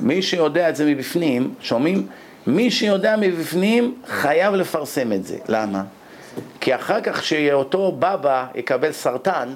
[0.00, 2.06] מי שיודע את זה מבפנים, שומעים?
[2.46, 5.38] מי שיודע מבפנים חייב לפרסם את זה.
[5.48, 5.82] למה?
[6.60, 9.48] כי אחר כך שאותו בבא יקבל סרטן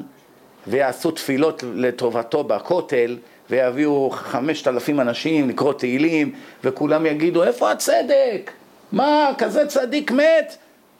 [0.67, 3.17] ויעשו תפילות לטובתו בכותל
[3.51, 6.33] ויביאו חמשת אלפים אנשים לקרוא תהילים
[6.65, 8.51] וכולם יגידו איפה הצדק?
[8.93, 10.57] מה, כזה צדיק מת?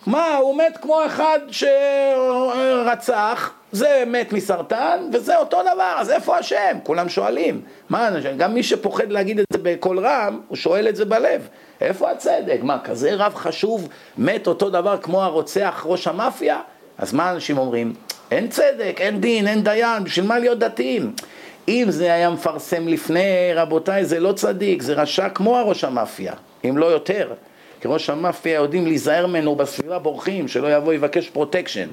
[0.07, 6.79] מה, הוא מת כמו אחד שרצח, זה מת מסרטן וזה אותו דבר, אז איפה השם?
[6.83, 7.61] כולם שואלים.
[7.89, 11.49] מה, גם מי שפוחד להגיד את זה בקול רם, הוא שואל את זה בלב.
[11.81, 12.59] איפה הצדק?
[12.63, 16.61] מה, כזה רב חשוב מת אותו דבר כמו הרוצח ראש המאפיה?
[16.99, 17.95] אז מה אנשים אומרים?
[18.31, 21.13] אין צדק, אין דין, אין דיין, בשביל מה להיות דתיים?
[21.69, 26.33] אם זה היה מפרסם לפני, רבותיי, זה לא צדיק, זה רשע כמו הראש המאפיה,
[26.69, 27.33] אם לא יותר.
[27.81, 31.89] כי ראש המאפיה יודעים להיזהר ממנו בסביבה בורחים, שלא יבוא יבקש פרוטקשן.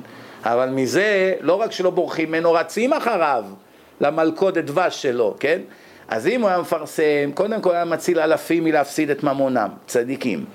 [0.47, 3.43] אבל מזה, לא רק שלא בורחים ממנו, רצים אחריו
[4.01, 5.60] למלכודת דבש שלו, כן?
[6.07, 10.45] אז אם הוא היה מפרסם, קודם כל היה מציל אלפים מלהפסיד את ממונם, צדיקים,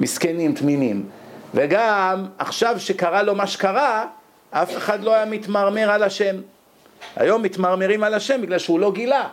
[0.00, 1.06] מסכנים, תמימים.
[1.54, 4.06] וגם, עכשיו שקרה לו מה שקרה,
[4.50, 6.36] אף אחד לא היה מתמרמר על השם.
[7.16, 9.28] היום מתמרמרים על השם בגלל שהוא לא גילה,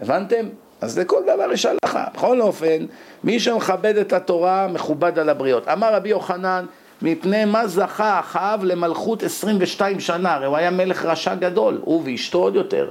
[0.00, 0.48] הבנתם?
[0.80, 2.04] אז לכל דבר יש הלכה.
[2.14, 2.86] בכל אופן,
[3.24, 5.68] מי שמכבד את התורה מכובד על הבריות.
[5.68, 6.66] אמר רבי יוחנן,
[7.02, 12.38] מפני מה זכה אחאב למלכות 22 שנה, הרי הוא היה מלך רשע גדול, הוא ואשתו
[12.38, 12.90] עוד יותר,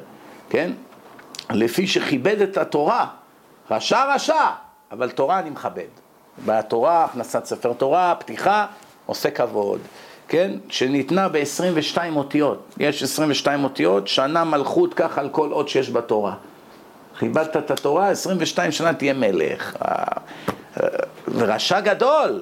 [0.49, 0.71] כן?
[1.49, 3.07] לפי שכיבד את התורה,
[3.71, 4.45] רשע רשע,
[4.91, 5.87] אבל תורה אני מכבד.
[6.45, 8.65] בתורה, הכנסת ספר תורה, פתיחה,
[9.05, 9.79] עושה כבוד,
[10.27, 10.51] כן?
[10.69, 12.73] שניתנה ב-22 אותיות.
[12.79, 16.33] יש 22 אותיות, שנה מלכות כך על כל אות שיש בתורה.
[17.19, 19.75] כיבדת את התורה, 22 שנה תהיה מלך.
[19.81, 20.03] אה,
[20.83, 20.87] אה,
[21.27, 22.41] ורשע גדול.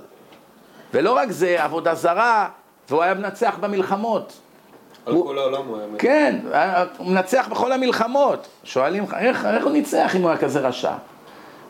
[0.96, 2.48] ולא רק זה, עבודה זרה,
[2.90, 4.34] והוא היה מנצח במלחמות.
[5.06, 5.26] על הוא...
[5.26, 6.02] כל העולם הוא היה מנצח.
[6.02, 6.40] כן,
[6.98, 8.48] הוא מנצח בכל המלחמות.
[8.64, 10.94] שואלים, איך, איך הוא ניצח אם הוא היה כזה רשע?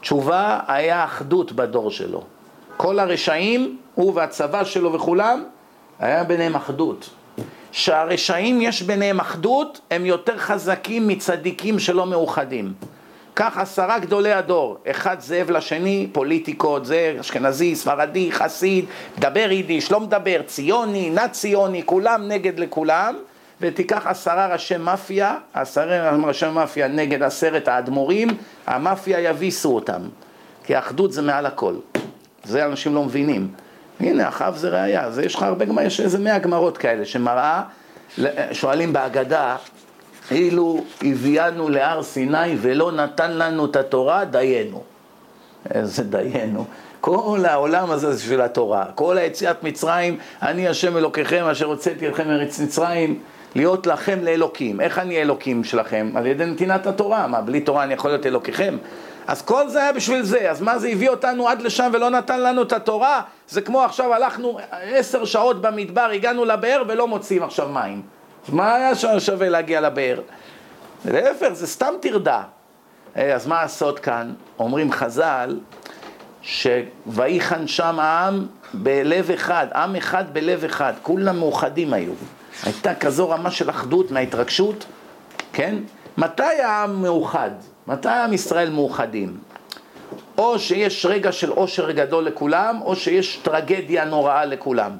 [0.01, 2.23] תשובה, היה אחדות בדור שלו.
[2.77, 5.43] כל הרשעים, הוא והצבא שלו וכולם,
[5.99, 7.09] היה ביניהם אחדות.
[7.71, 12.73] שהרשעים יש ביניהם אחדות, הם יותר חזקים מצדיקים שלא מאוחדים.
[13.35, 18.85] כך עשרה גדולי הדור, אחד זאב לשני, פוליטיקות, זה אשכנזי, ספרדי, חסיד,
[19.17, 23.15] מדבר יידיש, לא מדבר, ציוני, נאצ ציוני, כולם נגד לכולם,
[23.61, 28.27] ותיקח עשרה ראשי מאפיה, עשרה ראשי מאפיה נגד עשרת האדמו"רים,
[28.67, 30.01] המאפיה יביסו אותם,
[30.63, 31.75] כי האחדות זה מעל הכל,
[32.43, 33.47] זה אנשים לא מבינים.
[33.99, 37.63] הנה, אחאב זה ראייה, יש לך הרבה גמרא, יש איזה מאה גמרות כאלה, שמראה,
[38.51, 39.55] שואלים בהגדה,
[40.31, 44.83] אילו הביאנו להר סיני ולא נתן לנו את התורה, דיינו.
[45.73, 46.65] איזה דיינו.
[47.01, 48.85] כל העולם הזה זה בשביל התורה.
[48.95, 53.19] כל היציאת מצרים, אני השם אלוקיכם אשר הוצאתי אתכם מארץ מצרים,
[53.55, 54.81] להיות לכם לאלוקים.
[54.81, 56.11] איך אני אלוקים שלכם?
[56.15, 57.27] על ידי נתינת התורה.
[57.27, 58.77] מה, בלי תורה אני יכול להיות אלוקיכם?
[59.27, 62.41] אז כל זה היה בשביל זה, אז מה זה הביא אותנו עד לשם ולא נתן
[62.41, 63.21] לנו את התורה?
[63.49, 68.14] זה כמו עכשיו הלכנו עשר שעות במדבר, הגענו לבאר ולא מוצאים עכשיו מים.
[68.47, 70.21] אז מה היה שווה להגיע לבאר?
[71.05, 72.43] להפך, זה סתם טרדה.
[73.17, 74.33] אה, אז מה הסוד כאן?
[74.59, 75.59] אומרים חז"ל,
[76.41, 82.13] שויחן שם העם בלב אחד, עם אחד בלב אחד, כולם מאוחדים היו.
[82.63, 84.85] הייתה כזו רמה של אחדות מההתרגשות,
[85.53, 85.75] כן?
[86.17, 87.51] מתי העם מאוחד?
[87.87, 89.37] מתי עם ישראל מאוחדים?
[90.37, 94.91] או שיש רגע של עושר גדול לכולם, או שיש טרגדיה נוראה לכולם.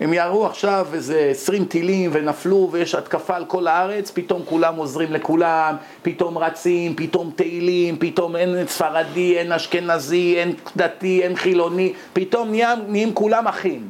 [0.00, 5.12] הם יראו עכשיו איזה עשרים טילים ונפלו ויש התקפה על כל הארץ, פתאום כולם עוזרים
[5.12, 12.50] לכולם, פתאום רצים, פתאום תהילים, פתאום אין ספרדי, אין אשכנזי, אין דתי, אין חילוני, פתאום
[12.50, 13.88] נהיים, נהיים כולם אחים.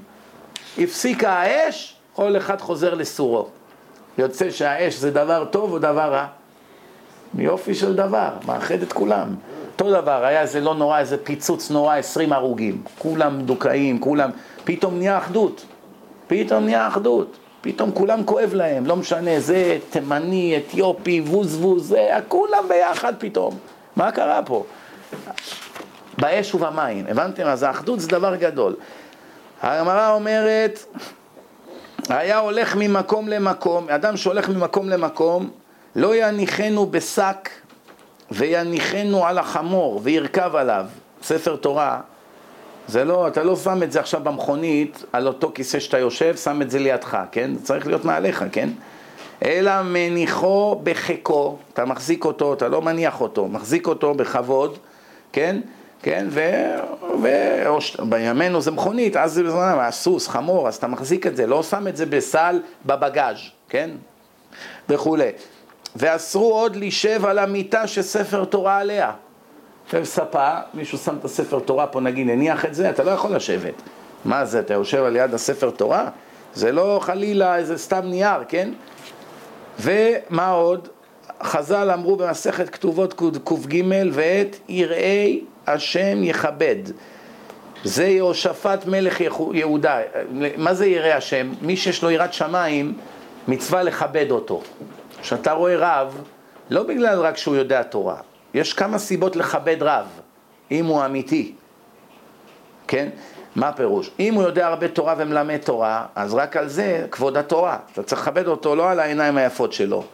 [0.79, 3.47] הפסיקה האש, כל אחד חוזר לסורו.
[4.18, 6.27] יוצא שהאש זה דבר טוב או דבר רע?
[7.38, 9.35] יופי של דבר, מאחד את כולם.
[9.73, 12.83] אותו דבר, היה איזה לא נורא, איזה פיצוץ נורא, עשרים הרוגים.
[12.99, 14.31] כולם מדוכאים, כולם,
[14.64, 15.64] פתאום נהיה אחדות.
[16.28, 17.36] פתאום נהיה אחדות.
[17.60, 23.58] פתאום כולם כואב להם, לא משנה, זה תימני, אתיופי, ווז זה, כולם ביחד פתאום.
[23.96, 24.64] מה קרה פה?
[26.18, 27.46] באש ובמים, הבנתם?
[27.46, 28.76] אז האחדות זה דבר גדול.
[29.62, 30.84] הגמרא אומרת,
[32.08, 35.50] היה הולך ממקום למקום, אדם שהולך ממקום למקום,
[35.96, 37.50] לא יניחנו בשק
[38.30, 40.86] ויניחנו על החמור וירכב עליו.
[41.22, 42.00] ספר תורה,
[42.88, 46.62] זה לא, אתה לא שם את זה עכשיו במכונית על אותו כיסא שאתה יושב, שם
[46.62, 47.55] את זה לידך, כן?
[47.55, 48.68] זה צריך להיות מעליך, כן?
[49.44, 54.79] אלא מניחו בחיקו, אתה מחזיק אותו, אתה לא מניח אותו, מחזיק אותו בכבוד,
[55.33, 55.61] כן?
[56.03, 56.27] כן?
[56.31, 56.40] ו...
[57.98, 61.62] ובימינו זה מכונית, אז זה בזמנם היה סוס, חמור, אז אתה מחזיק את זה, לא
[61.62, 63.37] שם את זה בסל בבגאז',
[63.68, 63.90] כן?
[64.88, 65.31] וכולי.
[65.96, 69.12] ואסרו עוד לישב על המיטה שספר תורה עליה.
[69.92, 73.37] יושב ספה, מישהו שם את הספר תורה פה נגיד, הניח את זה, אתה לא יכול
[73.37, 73.74] לשבת.
[74.24, 76.09] מה זה, אתה יושב על יד הספר תורה?
[76.55, 78.70] זה לא חלילה איזה סתם נייר, כן?
[79.81, 80.88] ומה עוד?
[81.42, 86.77] חז"ל אמרו במסכת כתובות ק"ג ואת יראי השם יכבד.
[87.85, 89.20] זה יהושפט מלך
[89.53, 89.98] יהודה.
[90.57, 91.53] מה זה ירא השם?
[91.62, 92.94] מי שיש לו יראת שמיים,
[93.48, 94.62] מצווה לכבד אותו.
[95.20, 96.22] כשאתה רואה רב,
[96.70, 98.16] לא בגלל רק שהוא יודע תורה,
[98.54, 100.06] יש כמה סיבות לכבד רב,
[100.70, 101.52] אם הוא אמיתי,
[102.87, 103.08] כן?
[103.56, 104.11] מה הפירוש?
[104.20, 107.78] אם הוא יודע הרבה תורה ומלמד תורה, אז רק על זה כבוד התורה.
[107.92, 110.04] אתה צריך לכבד אותו לא על העיניים היפות שלו,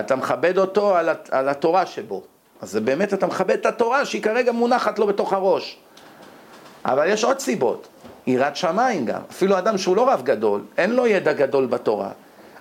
[0.00, 2.22] אתה מכבד אותו על, על התורה שבו.
[2.60, 5.78] אז זה באמת אתה מכבד את התורה שהיא כרגע מונחת לו בתוך הראש.
[6.84, 7.88] אבל יש עוד סיבות,
[8.26, 9.20] יראת שמיים גם.
[9.30, 12.10] אפילו אדם שהוא לא רב גדול, אין לו ידע גדול בתורה,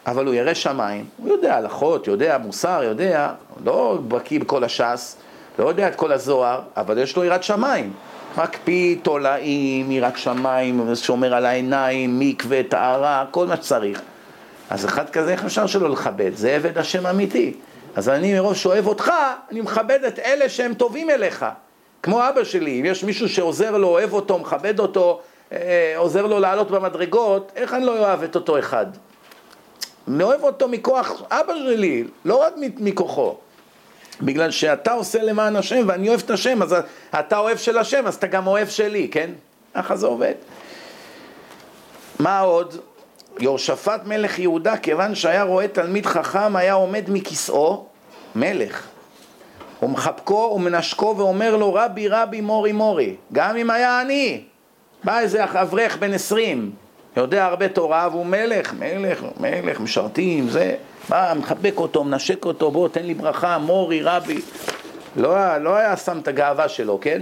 [0.07, 3.29] אבל הוא ירא שמיים, הוא יודע הלכות, יודע מוסר, יודע,
[3.65, 5.17] לא בקיא בכל הש"ס,
[5.59, 7.93] לא יודע את כל הזוהר, אבל יש לו יראת שמיים.
[8.37, 14.01] מקפיא תולעים, יראת שמיים, שומר על העיניים, מקווה, טהרה, כל מה שצריך.
[14.69, 16.31] אז אחד כזה, איך אפשר שלא לכבד?
[16.35, 17.53] זה עבד השם אמיתי.
[17.95, 19.11] אז אני מראש שאוהב אותך,
[19.51, 21.45] אני מכבד את אלה שהם טובים אליך.
[22.03, 25.19] כמו אבא שלי, אם יש מישהו שעוזר לו, אוהב אותו, מכבד אותו,
[25.51, 28.85] אה, עוזר לו לעלות במדרגות, איך אני לא אוהב את אותו אחד?
[30.07, 33.35] אני אוהב אותו מכוח אבא שלי, לא רק מכוחו.
[34.21, 36.75] בגלל שאתה עושה למען השם ואני אוהב את השם, אז
[37.19, 39.29] אתה אוהב של השם, אז אתה גם אוהב שלי, כן?
[39.75, 40.33] ככה זה עובד.
[42.19, 42.75] מה עוד?
[43.39, 47.85] יהושפט מלך יהודה, כיוון שהיה רואה תלמיד חכם, היה עומד מכיסאו,
[48.35, 48.87] מלך.
[49.83, 54.43] ומחבקו ומנשקו ואומר לו, רבי רבי מורי מורי, גם אם היה עני.
[55.03, 56.71] בא איזה אברך בן עשרים,
[57.17, 60.75] יודע הרבה תורה והוא מלך, מלך, מלך, משרתים, זה,
[61.09, 64.41] בא, מחבק אותו, מנשק אותו, בוא תן לי ברכה, מורי, רבי.
[65.15, 67.21] לא, לא היה שם את הגאווה שלו, כן?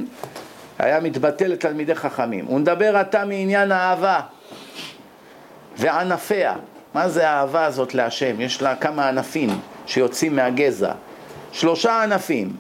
[0.79, 2.45] היה מתבטא לתלמידי חכמים.
[2.45, 4.19] הוא מדבר עתה מעניין האהבה
[5.77, 6.53] וענפיה.
[6.93, 8.41] מה זה האהבה הזאת להשם?
[8.41, 9.49] יש לה כמה ענפים
[9.86, 10.91] שיוצאים מהגזע.
[11.51, 12.56] שלושה ענפים?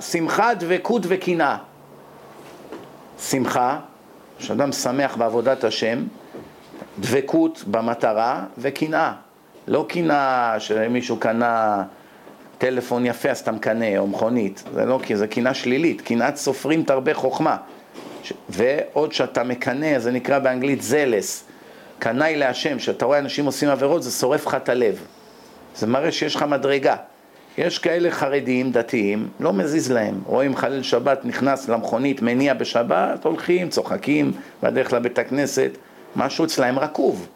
[0.00, 1.56] שמחה, דבקות וקנאה.
[3.20, 3.78] שמחה,
[4.38, 5.98] שאדם שמח בעבודת השם,
[7.00, 9.12] דבקות במטרה וקנאה.
[9.68, 11.82] לא קנאה שמישהו קנה
[12.58, 17.14] טלפון יפה אז אתה מקנא, או מכונית, זה לא, זה קנאה שלילית, קנאת סופרים תרבה
[17.14, 17.56] חוכמה.
[18.48, 21.44] ועוד שאתה מקנא, זה נקרא באנגלית זלס,
[21.98, 25.06] קנאי להשם, שאתה רואה אנשים עושים עבירות, זה שורף לך את הלב.
[25.76, 26.96] זה מראה שיש לך מדרגה.
[27.58, 30.20] יש כאלה חרדים, דתיים, לא מזיז להם.
[30.26, 35.70] רואים חלל שבת נכנס למכונית, מניע בשבת, הולכים, צוחקים, בדרך לבית הכנסת,
[36.16, 37.28] משהו אצלהם רקוב.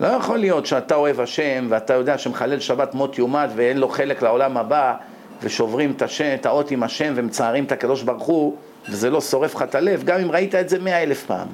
[0.00, 4.22] לא יכול להיות שאתה אוהב השם ואתה יודע שמחלל שבת מות יומת ואין לו חלק
[4.22, 4.94] לעולם הבא
[5.42, 8.56] ושוברים את, השם, את האות עם השם ומצערים את הקדוש ברוך הוא
[8.88, 11.48] וזה לא שורף לך את הלב, גם אם ראית את זה מאה אלף פעם.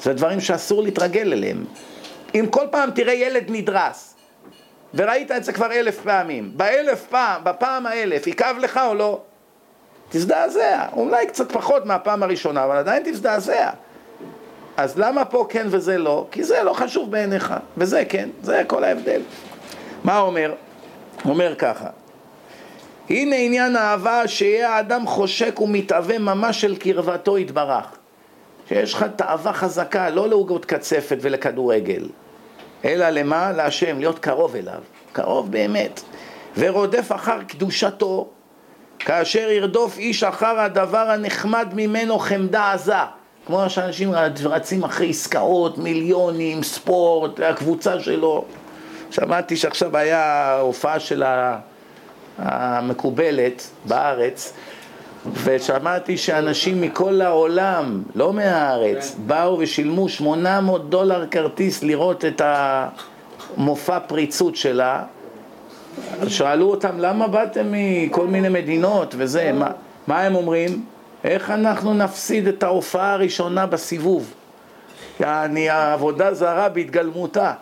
[0.00, 1.64] זה דברים שאסור להתרגל אליהם.
[2.34, 4.14] אם כל פעם תראה ילד נדרס
[4.94, 9.20] וראית את זה כבר אלף פעמים, באלף פעם, בפעם האלף, יכאב לך או לא?
[10.08, 13.70] תזדעזע, אולי קצת פחות מהפעם הראשונה, אבל עדיין תזדעזע.
[14.78, 16.26] אז למה פה כן וזה לא?
[16.30, 19.20] כי זה לא חשוב בעיניך, וזה כן, זה כל ההבדל.
[20.04, 20.54] מה אומר?
[21.24, 21.88] אומר ככה,
[23.10, 27.84] הנה עניין האהבה שיהיה האדם חושק ומתאווה ממש של קרבתו יתברך.
[28.68, 32.08] שיש לך תאווה חזקה, לא לעוגות קצפת ולכדורגל,
[32.84, 33.52] אלא למה?
[33.52, 34.80] להשם, להיות קרוב אליו,
[35.12, 36.00] קרוב באמת.
[36.56, 38.28] ורודף אחר קדושתו,
[38.98, 43.17] כאשר ירדוף איש אחר הדבר הנחמד ממנו חמדה עזה.
[43.48, 44.12] כמו שאנשים
[44.44, 48.44] רצים אחרי עסקאות, מיליונים, ספורט, הקבוצה שלו.
[49.10, 51.22] שמעתי שעכשיו היה הופעה של
[52.38, 54.52] המקובלת בארץ,
[55.44, 64.56] ושמעתי שאנשים מכל העולם, לא מהארץ, באו ושילמו 800 דולר כרטיס לראות את המופע פריצות
[64.56, 65.02] שלה.
[66.26, 69.52] שאלו אותם, למה באתם מכל מיני מדינות וזה?
[69.52, 69.70] מה,
[70.06, 70.84] מה הם אומרים?
[71.24, 74.34] איך אנחנו נפסיד את ההופעה הראשונה בסיבוב?
[75.20, 77.52] יעני העבודה זרה בהתגלמותה.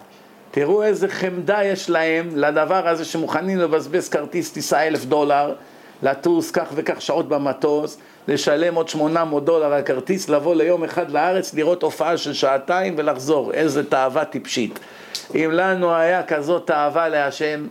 [0.51, 5.55] תראו איזה חמדה יש להם לדבר הזה שמוכנים לבזבז כרטיס טיסה אלף דולר,
[6.03, 11.55] לטוס כך וכך שעות במטוס, לשלם עוד 800 דולר על כרטיס, לבוא ליום אחד לארץ,
[11.55, 13.53] לראות הופעה של שעתיים ולחזור.
[13.53, 14.79] איזה תאווה טיפשית.
[15.35, 17.67] אם לנו היה כזאת תאווה להשם,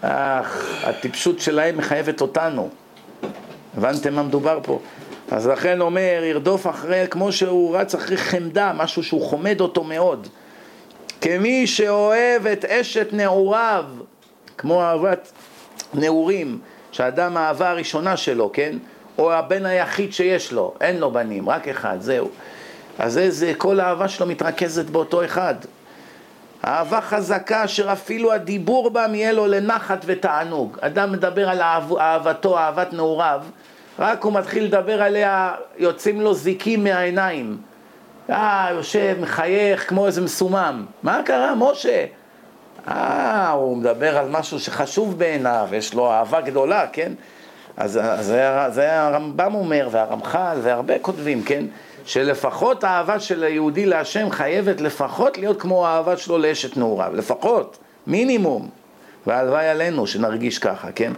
[0.00, 2.70] אך, הטיפשות שלהם מחייבת אותנו.
[3.76, 4.78] הבנתם מה מדובר פה?
[5.30, 10.28] אז לכן אומר, ירדוף אחרי, כמו שהוא רץ אחרי חמדה, משהו שהוא חומד אותו מאוד.
[11.20, 13.84] כמי שאוהב את אשת נעוריו,
[14.58, 15.32] כמו אהבת
[15.94, 16.58] נעורים,
[16.92, 18.76] שאדם האהבה הראשונה שלו, כן?
[19.18, 22.28] או הבן היחיד שיש לו, אין לו בנים, רק אחד, זהו.
[22.98, 25.54] אז זה, כל האהבה שלו מתרכזת באותו אחד.
[26.66, 30.78] אהבה חזקה אשר אפילו הדיבור בה יהיה לו לנחת ותענוג.
[30.80, 33.42] אדם מדבר על אהב, אהבתו, אהבת נעוריו,
[33.98, 37.56] רק הוא מתחיל לדבר עליה, יוצאים לו זיקים מהעיניים.
[38.30, 40.86] אה, יושב, מחייך כמו איזה מסומם.
[41.02, 42.04] מה קרה, משה?
[42.88, 47.12] אה, הוא מדבר על משהו שחשוב בעיניו, יש לו אהבה גדולה, כן?
[47.76, 51.64] אז זה, זה הרמב"ם אומר, והרמח"ל, והרבה כותבים, כן?
[52.04, 58.68] שלפחות האהבה של היהודי להשם חייבת לפחות להיות כמו האהבה שלו לאשת נעוריו, לפחות, מינימום.
[59.26, 61.12] והלוואי עלינו שנרגיש ככה, כן?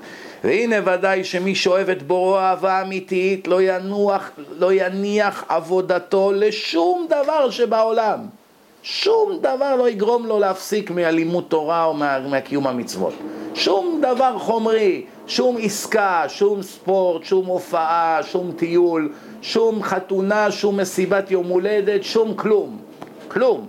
[0.44, 7.50] והנה ודאי שמי שאוהב את בוראו אהבה אמיתית לא ינוח, לא יניח עבודתו לשום דבר
[7.50, 8.18] שבעולם.
[8.82, 13.14] שום דבר לא יגרום לו להפסיק מהלימוד תורה או מה, מהקיום המצוות.
[13.54, 19.12] שום דבר חומרי, שום עסקה, שום ספורט, שום הופעה, שום טיול,
[19.44, 22.78] שום חתונה, שום מסיבת יום הולדת, שום כלום.
[23.28, 23.66] כלום.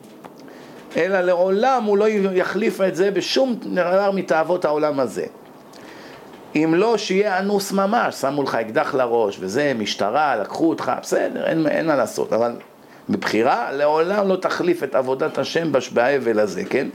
[0.97, 5.25] אלא לעולם הוא לא יחליף את זה בשום דבר מתאוות העולם הזה.
[6.55, 11.67] אם לא, שיהיה אנוס ממש, שמו לך אקדח לראש, וזה, משטרה, לקחו אותך, בסדר, אין,
[11.67, 12.51] אין מה לעשות, אבל
[13.09, 16.88] מבחירה, לעולם לא תחליף את עבודת השם באבל הזה, כן?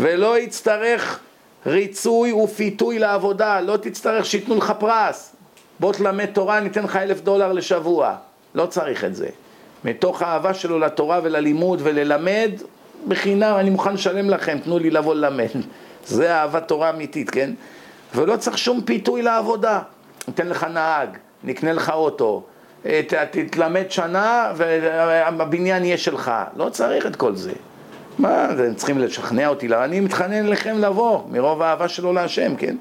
[0.00, 1.20] ולא יצטרך
[1.66, 5.36] ריצוי ופיתוי לעבודה, לא תצטרך שייתנו לך פרס.
[5.80, 8.14] בוא תלמד תורה, ניתן לך אלף דולר לשבוע.
[8.54, 9.28] לא צריך את זה.
[9.84, 12.50] מתוך האהבה שלו לתורה וללימוד וללמד,
[13.08, 15.48] בחינם אני מוכן לשלם לכם, תנו לי לבוא ללמד.
[16.06, 17.50] זה אהבת תורה אמיתית, כן?
[18.14, 19.80] ולא צריך שום פיתוי לעבודה.
[20.28, 21.08] ניתן לך נהג,
[21.44, 22.42] נקנה לך אוטו,
[23.30, 26.32] תתלמד שנה והבניין יהיה שלך.
[26.56, 27.52] לא צריך את כל זה.
[28.18, 32.76] מה, אתם צריכים לשכנע אותי, אני מתחנן אליכם לבוא, מרוב האהבה שלו להשם, כן?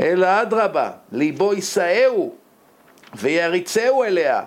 [0.00, 2.41] אלא אדרבה, ליבו יישאהו
[3.14, 4.42] ויריצהו אליה,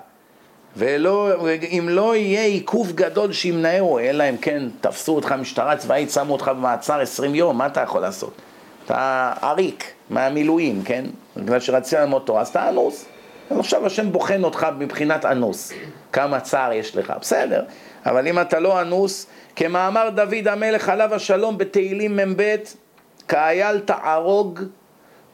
[0.75, 6.47] ואם לא יהיה עיכוב גדול שימנעהו, אלא אם כן תפסו אותך משטרה צבאית, שמו אותך
[6.47, 8.33] במעצר עשרים יום, מה אתה יכול לעשות?
[8.85, 11.05] אתה עריק מהמילואים, כן?
[11.37, 13.05] בגלל שרצית ללמוד תורה, אז אתה אנוס.
[13.49, 15.73] עכשיו השם בוחן אותך מבחינת אנוס,
[16.11, 17.63] כמה צער יש לך, בסדר,
[18.05, 22.55] אבל אם אתה לא אנוס, כמאמר דוד המלך עליו השלום בתהילים מ"ב,
[23.27, 24.61] כאייל תערוג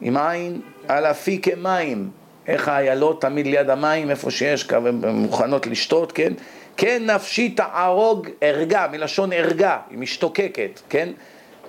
[0.01, 2.09] עם עין על אפי כמים,
[2.47, 4.67] איך האיילות תמיד ליד המים, איפה שיש,
[5.13, 6.33] מוכנות לשתות, כן?
[6.77, 11.09] כן נפשי תערוג ערגה, מלשון ערגה, היא משתוקקת, כן?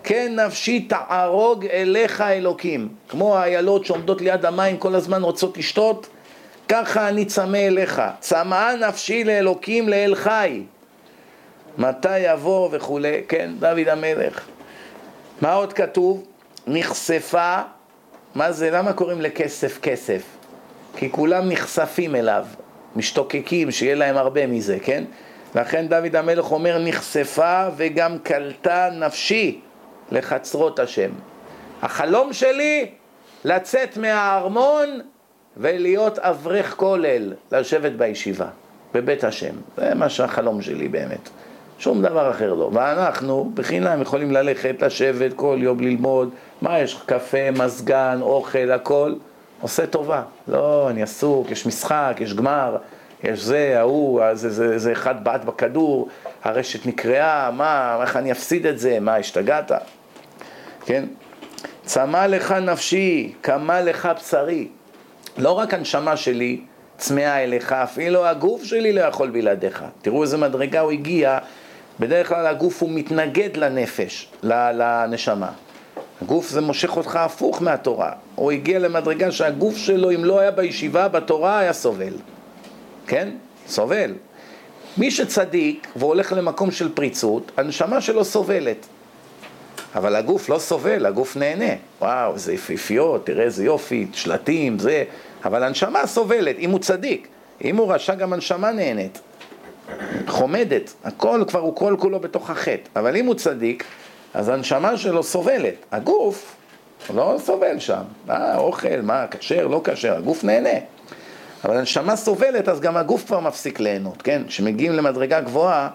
[0.05, 2.89] כן נפשי תערוג אליך אלוקים.
[3.09, 6.07] כמו האיילות שעומדות ליד המים כל הזמן רוצות לשתות,
[6.69, 8.03] ככה אני צמא אליך.
[8.21, 10.63] צמאה נפשי לאלוקים לאל חי.
[11.79, 14.45] מתי יבוא וכולי, כן, דוד המלך.
[15.41, 16.25] מה עוד כתוב?
[16.67, 17.61] נחשפה,
[18.35, 20.23] מה זה, למה קוראים לכסף כסף?
[21.03, 22.45] כי כולם נחשפים אליו,
[22.97, 25.05] משתוקקים, שיהיה להם הרבה מזה, כן?
[25.55, 29.61] לכן דוד המלך אומר, נחשפה וגם קלטה נפשי
[30.13, 31.11] לחצרות השם.
[31.83, 32.91] החלום שלי,
[33.45, 35.01] לצאת מהארמון
[35.57, 38.47] ולהיות אברך כולל, לשבת בישיבה,
[38.95, 39.55] בבית השם.
[39.77, 41.29] זה מה שהחלום שלי באמת.
[41.79, 42.71] שום דבר אחר לא.
[42.73, 49.13] ואנחנו בחינם יכולים ללכת, לשבת כל יום ללמוד, מה יש לך, קפה, מזגן, אוכל, הכל,
[49.63, 50.23] עושה טובה.
[50.49, 52.77] לא, אני עסוק, יש משחק, יש גמר,
[53.25, 56.09] יש זה, ההוא, זה, זה, זה אחד בעט בכדור,
[56.45, 59.73] הרשת נקרעה, מה, איך אני אפסיד את זה, מה, השתגעת?
[60.85, 61.05] כן?
[61.85, 64.69] צמא לך נפשי, קמה לך בשרי.
[65.39, 66.61] לא רק הנשמה שלי
[66.97, 69.85] צמאה אליך, אפילו הגוף שלי לא יכול בלעדיך.
[70.03, 71.39] תראו איזה מדרגה הוא הגיע
[72.01, 75.51] בדרך כלל הגוף הוא מתנגד לנפש, לנשמה.
[76.23, 78.13] הגוף זה מושך אותך הפוך מהתורה.
[78.35, 82.13] הוא הגיע למדרגה שהגוף שלו, אם לא היה בישיבה, בתורה היה סובל.
[83.07, 83.29] כן?
[83.69, 84.15] סובל.
[84.99, 88.87] מי שצדיק והולך למקום של פריצות, הנשמה שלו סובלת.
[89.95, 91.75] אבל הגוף לא סובל, הגוף נהנה.
[92.01, 95.05] וואו, איזה יפיפיות, תראה איזה יופי, שלטים, זה.
[95.45, 97.29] אבל הנשמה סובלת, אם הוא צדיק.
[97.65, 99.21] אם הוא רשע, גם הנשמה נהנית.
[100.27, 103.85] חומדת, הכל כבר הוא כל כולו בתוך החטא, אבל אם הוא צדיק,
[104.35, 106.57] אז הנשמה שלו סובלת, הגוף
[107.15, 110.79] לא סובל שם, מה אוכל, מה כשר, לא כשר, הגוף נהנה,
[111.65, 114.43] אבל הנשמה סובלת, אז גם הגוף כבר מפסיק ליהנות, כן?
[114.47, 115.89] כשמגיעים למדרגה גבוהה,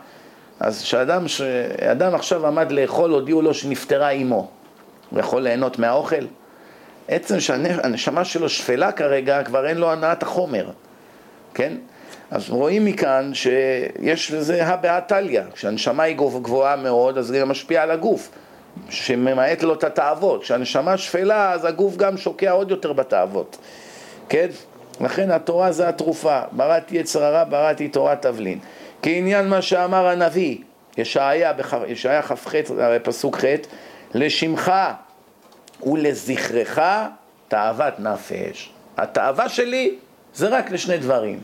[0.59, 1.41] אז כשאדם ש...
[1.99, 4.49] עכשיו עמד לאכול, הודיעו לו שנפטרה אימו,
[5.09, 6.25] הוא יכול ליהנות מהאוכל?
[7.07, 10.69] עצם שהנשמה שלו שפלה כרגע, כבר אין לו הנעת החומר,
[11.53, 11.73] כן?
[12.31, 17.91] אז רואים מכאן שיש לזה בהא תליא, כשהנשמה היא גבוהה מאוד, אז זה משפיע על
[17.91, 18.29] הגוף,
[18.89, 20.43] שממעט לו את התאוות.
[20.43, 23.57] כשהנשמה שפלה, אז הגוף גם שוקע עוד יותר בתאוות,
[24.29, 24.47] כן?
[25.01, 28.59] לכן התורה זה התרופה, בראתי יצר הרע, בראתי תורת תבלין.
[29.01, 30.57] כעניין מה שאמר הנביא,
[30.97, 31.51] ישעיה,
[31.87, 32.53] ישעיה כ"ח,
[33.03, 33.45] פסוק ח',
[34.13, 34.71] לשמך
[35.83, 36.79] ולזכרך
[37.47, 38.71] תאוות נפש.
[38.97, 39.95] התאווה שלי
[40.33, 41.39] זה רק לשני דברים,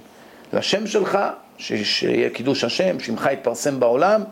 [0.53, 1.17] לשם שלך,
[1.57, 4.23] שיהיה קידוש השם, שמך יתפרסם בעולם,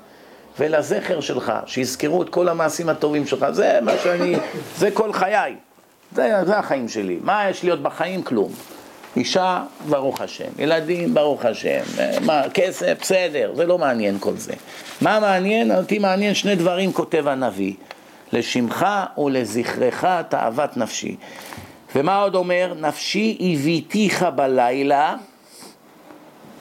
[0.59, 4.35] ולזכר שלך, שיזכרו את כל המעשים הטובים שלך, זה מה שאני,
[4.77, 5.55] זה כל חיי,
[6.15, 8.23] זה, זה החיים שלי, מה יש להיות בחיים?
[8.23, 8.51] כלום.
[9.15, 11.81] אישה, ברוך השם, ילדים, ברוך השם,
[12.21, 14.53] מה, כסף, בסדר, זה לא מעניין כל זה.
[15.01, 15.71] מה מעניין?
[15.71, 17.73] אותי מעניין שני דברים, כותב הנביא,
[18.33, 18.85] לשמך
[19.17, 21.15] ולזכרך תאוות נפשי.
[21.95, 22.73] ומה עוד אומר?
[22.79, 25.15] נפשי הביתיך בלילה,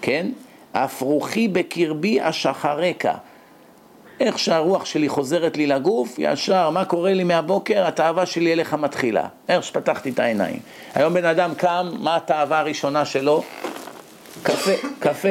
[0.03, 0.27] כן?
[0.73, 3.15] אף רוחי בקרבי אשחרקה.
[4.21, 7.87] איך שהרוח שלי חוזרת לי לגוף, ישר, מה קורה לי מהבוקר?
[7.87, 9.27] התאווה שלי אליך מתחילה.
[9.49, 10.59] איך שפתחתי את העיניים.
[10.95, 13.43] היום בן אדם קם, מה התאווה הראשונה שלו?
[14.43, 15.29] קפה, קפה.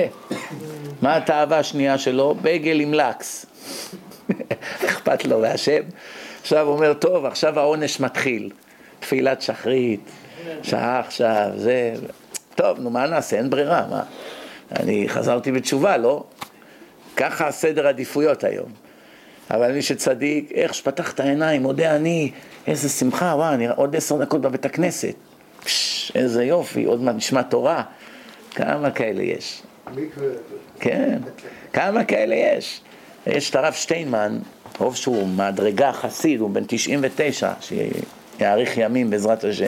[1.01, 2.35] מה התאווה השנייה שלו?
[2.41, 3.45] בייגל עם לקס.
[4.85, 5.81] אכפת לו מהשם.
[6.41, 8.49] עכשיו הוא אומר, טוב, עכשיו העונש מתחיל.
[8.99, 9.99] תפילת שחרית,
[10.63, 11.93] שעה עכשיו, זה...
[12.55, 13.37] טוב, נו מה נעשה?
[13.37, 14.03] אין ברירה, מה?
[14.75, 16.23] אני חזרתי בתשובה, לא?
[17.15, 18.69] ככה הסדר עדיפויות היום.
[19.51, 22.31] אבל מי שצדיק, איך שפתח את העיניים, מודה אני,
[22.67, 25.15] איזה שמחה, וואי, אני עוד עשר דקות בבית הכנסת.
[25.63, 27.83] פש, איזה יופי, עוד מעט נשמע תורה.
[28.51, 29.61] כמה כאלה יש?
[30.79, 31.19] כן,
[31.73, 32.81] כמה כאלה יש?
[33.27, 34.39] יש את הרב שטיינמן,
[34.79, 39.67] רוב שהוא מדרגה חסיד, הוא בן 99, שיאריך ימים בעזרת השם.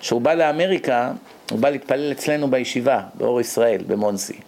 [0.00, 1.12] כשהוא בא לאמריקה,
[1.50, 4.40] הוא בא להתפלל אצלנו בישיבה, באור ישראל, במונסי.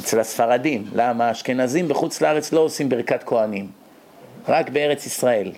[0.00, 0.84] אצל הספרדים.
[0.94, 1.30] למה?
[1.30, 3.66] אשכנזים בחוץ לארץ לא עושים ברכת כהנים,
[4.48, 5.52] רק בארץ ישראל.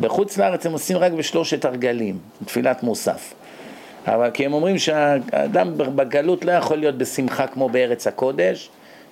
[0.00, 3.34] בחוץ לארץ הם עושים רק בשלושת הרגלים, תפילת מוסף.
[4.06, 8.70] אבל כי הם אומרים שהאדם בגלות לא יכול להיות בשמחה כמו בארץ הקודש,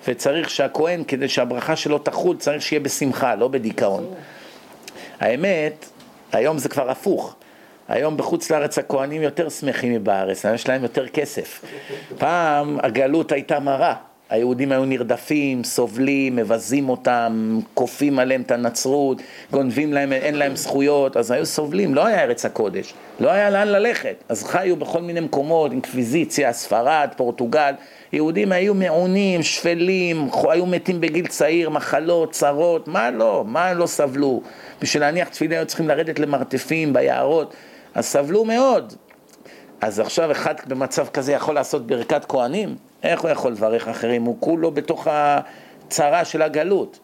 [0.09, 4.07] וצריך שהכהן, כדי שהברכה שלו תחול, צריך שיהיה בשמחה, לא בדיכאון.
[5.20, 5.86] האמת,
[6.32, 7.36] היום זה כבר הפוך.
[7.89, 11.64] היום בחוץ לארץ הכהנים יותר שמחים מבארץ, יש להם יותר כסף.
[12.18, 13.95] פעם הגלות הייתה מרה,
[14.30, 21.16] היהודים היו נרדפים, סובלים, מבזים אותם, כופים עליהם את הנצרות, גונבים להם, אין להם זכויות,
[21.16, 25.20] אז היו סובלים, לא היה ארץ הקודש, לא היה לאן ללכת, אז חיו בכל מיני
[25.20, 27.72] מקומות, אינקוויזיציה, ספרד, פורטוגל,
[28.12, 34.43] יהודים היו מעונים, שפלים, היו מתים בגיל צעיר, מחלות, צרות, מה לא, מה לא סבלו?
[34.80, 37.55] בשביל להניח תפילה היו צריכים לרדת למרתפים, ביערות,
[37.97, 38.92] אז סבלו מאוד.
[39.80, 42.76] אז עכשיו אחד במצב כזה יכול לעשות ברכת כהנים?
[43.03, 44.22] איך הוא יכול לברך אחרים?
[44.22, 46.99] הוא כולו בתוך הצרה של הגלות.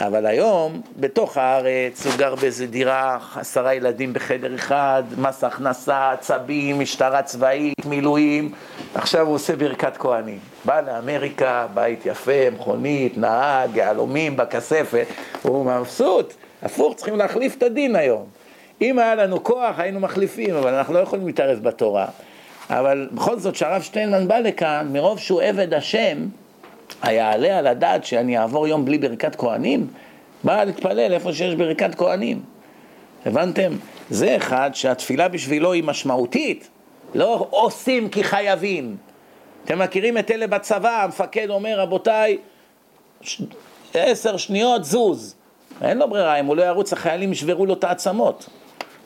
[0.00, 6.80] אבל היום, בתוך הארץ, הוא גר באיזה דירה, עשרה ילדים בחדר אחד, מס הכנסה, עצבים,
[6.80, 8.52] משטרה צבאית, מילואים,
[8.94, 10.38] עכשיו הוא עושה ברכת כהנים.
[10.64, 15.06] בא לאמריקה, בית יפה, מכונית, נהג, יהלומים בכספת,
[15.42, 18.39] הוא מבסוט, הפוך, צריכים להחליף את הדין היום.
[18.80, 22.06] אם היה לנו כוח, היינו מחליפים, אבל אנחנו לא יכולים להתערב בתורה.
[22.70, 26.26] אבל בכל זאת, כשהרב שטיינמן בא לכאן, מרוב שהוא עבד השם,
[27.02, 29.86] היעלה על הדעת שאני אעבור יום בלי ברכת כהנים?
[30.44, 32.42] בא להתפלל איפה שיש ברכת כהנים.
[33.26, 33.72] הבנתם?
[34.10, 36.68] זה אחד שהתפילה בשבילו היא משמעותית,
[37.14, 38.96] לא עושים כי חייבים.
[39.64, 42.38] אתם מכירים את אלה בצבא, המפקד אומר, רבותיי,
[43.20, 43.42] ש...
[43.94, 45.34] עשר שניות זוז.
[45.82, 48.48] אין לו ברירה, אם הוא לא ירוץ, החיילים ישברו לו את העצמות.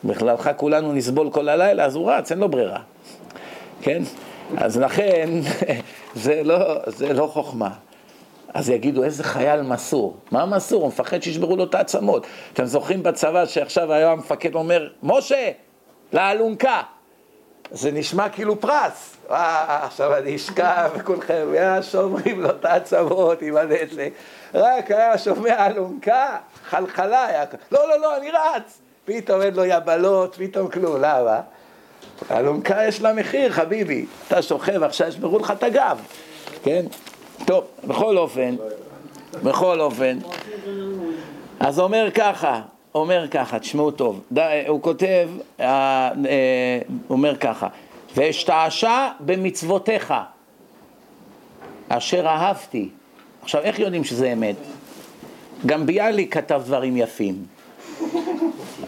[0.03, 2.79] בכללך כולנו נסבול כל הלילה, אז הוא רץ, אין לו ברירה.
[3.81, 4.03] כן?
[4.57, 5.29] אז לכן,
[6.15, 7.69] זה לא, זה לא חוכמה.
[8.53, 10.17] אז יגידו, איזה חייל מסור.
[10.31, 10.81] מה מסור?
[10.81, 12.27] הוא מפחד שישברו לו את העצמות.
[12.53, 15.51] אתם זוכרים בצבא שעכשיו היום המפקד אומר, משה,
[16.13, 16.81] לאלונקה.
[17.71, 19.15] זה נשמע כאילו פרס.
[19.31, 24.13] אה, עכשיו אני אשכב וכולכם, יא, שומרים לו את העצמות עם הדלק.
[24.53, 26.37] רק היה שומע אלונקה,
[26.69, 28.81] חלחלה היה, לא, לא, לא, אני רץ.
[29.05, 31.41] פתאום אין לו יבלות, פתאום כלום, למה?
[32.29, 34.05] האלונקה יש לה מחיר, חביבי.
[34.27, 36.01] אתה שוכב, עכשיו ישברו לך את הגב,
[36.63, 36.85] כן?
[37.45, 38.55] טוב, בכל אופן,
[39.43, 40.17] בכל אופן,
[41.59, 42.61] אז אומר ככה,
[42.95, 45.29] אומר ככה, תשמעו טוב, די, הוא כותב,
[45.59, 46.79] אה, אה,
[47.09, 47.67] אומר ככה,
[48.15, 50.13] ואשתעשע במצוותיך,
[51.89, 52.89] אשר אהבתי.
[53.43, 54.55] עכשיו, איך יודעים שזה אמת?
[55.65, 57.54] גם ביאליק כתב דברים יפים.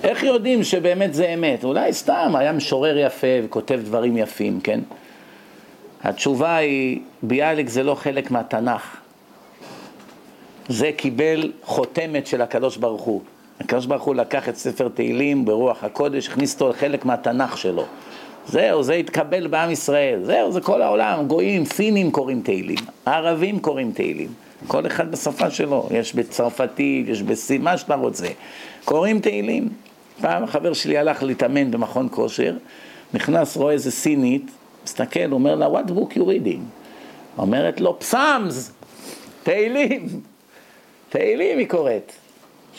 [0.04, 1.64] איך יודעים שבאמת זה אמת?
[1.64, 4.80] אולי סתם היה משורר יפה וכותב דברים יפים, כן?
[6.04, 8.98] התשובה היא, ביאליק זה לא חלק מהתנ"ך.
[10.70, 13.22] זה קיבל חותמת של הקדוש ברוך הוא.
[13.60, 17.86] הקדוש ברוך הוא לקח את ספר תהילים ברוח הקודש, הכניס אותו לחלק מהתנ"ך שלו.
[18.48, 23.92] זהו, זה התקבל בעם ישראל, זהו, זה כל העולם, גויים, סינים קוראים תהילים, ערבים קוראים
[23.92, 24.30] תהילים,
[24.68, 28.28] כל אחד בשפה שלו, יש בצרפתית, יש בסין, מה שאתה רוצה,
[28.88, 29.70] קוראים תהילים.
[30.22, 32.58] פעם החבר שלי הלך להתאמן במכון כושר,
[33.14, 34.52] נכנס, רואה איזה סינית,
[34.84, 36.60] מסתכל, אומר לה, what book you reading?
[37.38, 38.72] אומרת לו, פסאמס,
[39.44, 40.08] תהילים,
[41.10, 42.12] תהילים היא קוראת,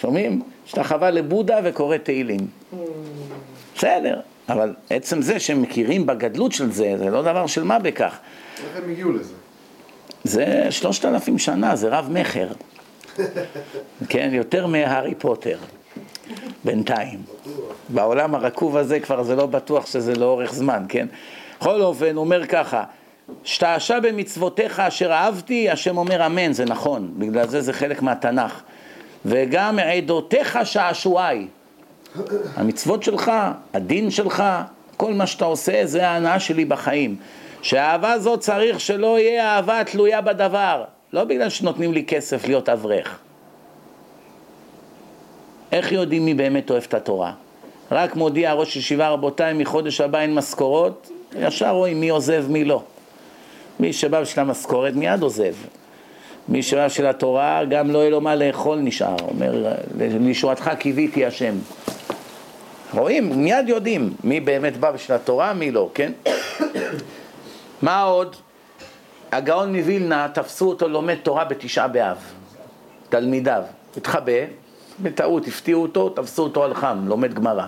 [0.01, 0.43] שומעים?
[0.67, 2.47] השתחווה לבודה וקוראת תהילים.
[3.77, 8.19] בסדר, אבל עצם זה שהם מכירים בגדלות של זה, זה לא דבר של מה בכך.
[8.57, 9.35] איך הם הגיעו לזה?
[10.25, 12.49] זה שלושת אלפים שנה, זה רב מכר.
[14.09, 15.59] כן, יותר מהארי פוטר,
[16.65, 17.23] בינתיים.
[17.89, 21.07] בעולם הרקוב הזה כבר זה לא בטוח שזה לאורך זמן, כן?
[21.61, 22.85] בכל אופן, הוא אומר ככה,
[23.45, 28.63] שתעשה במצוותיך אשר אהבתי, השם אומר אמן, זה נכון, בגלל זה זה חלק מהתנ"ך.
[29.25, 31.47] וגם עדותיך שעשועי.
[32.57, 33.33] המצוות שלך,
[33.75, 34.45] הדין שלך,
[34.97, 37.17] כל מה שאתה עושה זה ההנאה שלי בחיים.
[37.63, 43.19] שהאהבה הזאת צריך שלא יהיה אהבה תלויה בדבר, לא בגלל שנותנים לי כסף להיות אברך.
[45.73, 47.33] איך יודעים מי באמת אוהב את התורה?
[47.91, 52.83] רק מודיע ראש ישיבה, רבותיי, מחודש הבא אין משכורות, ישר רואים מי עוזב, מי לא.
[53.81, 55.55] מי שבא בשביל המשכורת מיד עוזב.
[56.49, 59.17] מי שבא בשביל התורה, גם לא יהיה לו מה לאכול נשאר.
[59.23, 61.55] אומר, לישועתך קיוויתי השם.
[62.95, 66.13] רואים, מיד יודעים מי באמת בא בשביל התורה, מי לא, כן?
[67.83, 68.37] מה עוד?
[69.33, 72.17] הגאון מווילנה, תפסו אותו לומד תורה בתשעה באב.
[73.09, 73.63] תלמידיו.
[73.97, 74.33] התחבא,
[75.03, 77.67] בטעות הפתיעו אותו, תפסו אותו על חם, לומד גמרא.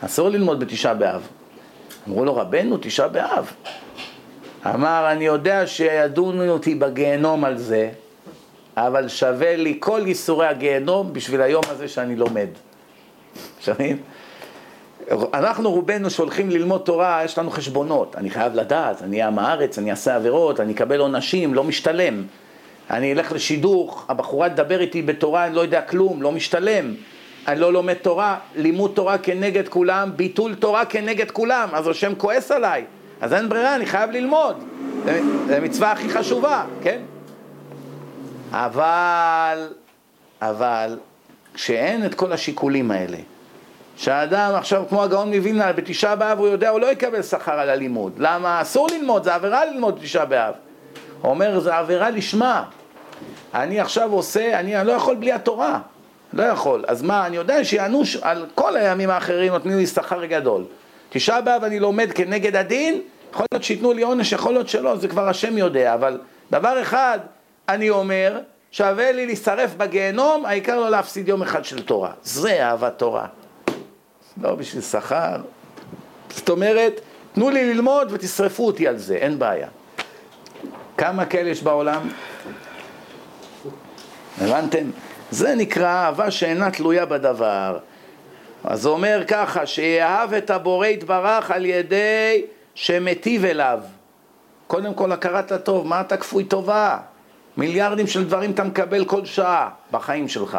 [0.00, 1.28] אסור ללמוד בתשעה באב.
[2.08, 3.52] אמרו לו, רבנו, תשעה באב.
[4.66, 7.90] אמר, אני יודע שידונו אותי בגיהנום על זה,
[8.76, 12.48] אבל שווה לי כל ייסורי הגיהנום בשביל היום הזה שאני לומד.
[13.60, 13.96] שומעים?
[15.34, 18.16] אנחנו רובנו שהולכים ללמוד תורה, יש לנו חשבונות.
[18.16, 22.24] אני חייב לדעת, אני עם הארץ, אני אעשה עבירות, אני אקבל עונשים, לא משתלם.
[22.90, 26.94] אני אלך לשידוך, הבחורה תדבר איתי בתורה, אני לא יודע כלום, לא משתלם.
[27.48, 32.50] אני לא לומד תורה, לימוד תורה כנגד כולם, ביטול תורה כנגד כולם, אז השם כועס
[32.50, 32.84] עליי.
[33.20, 34.64] אז אין ברירה, אני חייב ללמוד.
[35.48, 37.00] זו המצווה הכי חשובה, כן?
[38.52, 39.68] אבל,
[40.42, 40.98] אבל,
[41.54, 43.18] כשאין את כל השיקולים האלה,
[43.96, 48.12] שהאדם עכשיו כמו הגאון מווילנה בתשעה באב הוא יודע הוא לא יקבל שכר על הלימוד
[48.18, 50.54] למה אסור ללמוד זה עבירה ללמוד בתשעה באב
[51.22, 52.64] הוא אומר זה עבירה לשמה
[53.54, 55.80] אני עכשיו עושה אני, לא יכול בלי התורה
[56.32, 60.64] לא יכול אז מה אני יודע שיענו על כל הימים האחרים נותנים לי שכר גדול
[61.10, 63.00] תשעה באב אני לומד כנגד הדין
[63.32, 66.20] יכול להיות שייתנו לי עונש יכול להיות שלא זה כבר השם יודע אבל
[66.50, 67.18] דבר אחד
[67.68, 68.38] אני אומר
[68.70, 73.26] שווה לי להישרף בגיהנום העיקר לא להפסיד יום אחד של תורה זה אהבת תורה
[74.42, 75.36] לא בשביל שכר.
[76.30, 77.00] זאת אומרת,
[77.32, 79.68] תנו לי ללמוד ותשרפו אותי על זה, אין בעיה.
[80.96, 82.08] כמה כאלה יש בעולם?
[84.40, 84.90] הבנתם?
[85.30, 87.78] זה נקרא אהבה שאינה תלויה בדבר.
[88.64, 92.42] אז הוא אומר ככה, שיאהב את הבורא יתברך על ידי
[92.74, 93.78] שמטיב אליו.
[94.66, 96.98] קודם כל הכרת הטוב, מה אתה כפוי טובה?
[97.56, 100.58] מיליארדים של דברים אתה מקבל כל שעה בחיים שלך.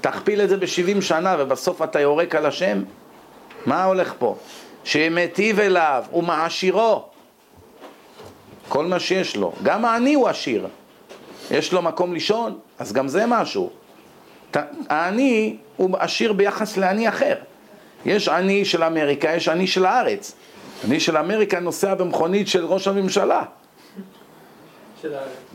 [0.00, 2.82] תכפיל את זה בשבעים שנה ובסוף אתה יורק על השם?
[3.66, 4.36] מה הולך פה?
[4.84, 7.04] שמטיב אליו ומעשירו
[8.68, 9.52] כל מה שיש לו.
[9.62, 10.66] גם העני הוא עשיר.
[11.50, 13.70] יש לו מקום לישון, אז גם זה משהו.
[14.88, 17.34] העני הוא עשיר ביחס לעני אחר.
[18.06, 20.34] יש עני של אמריקה, יש עני של הארץ.
[20.84, 23.42] עני של אמריקה נוסע במכונית של ראש הממשלה.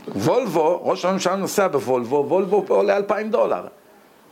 [0.08, 3.66] וולבו, ראש הממשלה נוסע בוולבו, וולבו עולה אלפיים דולר.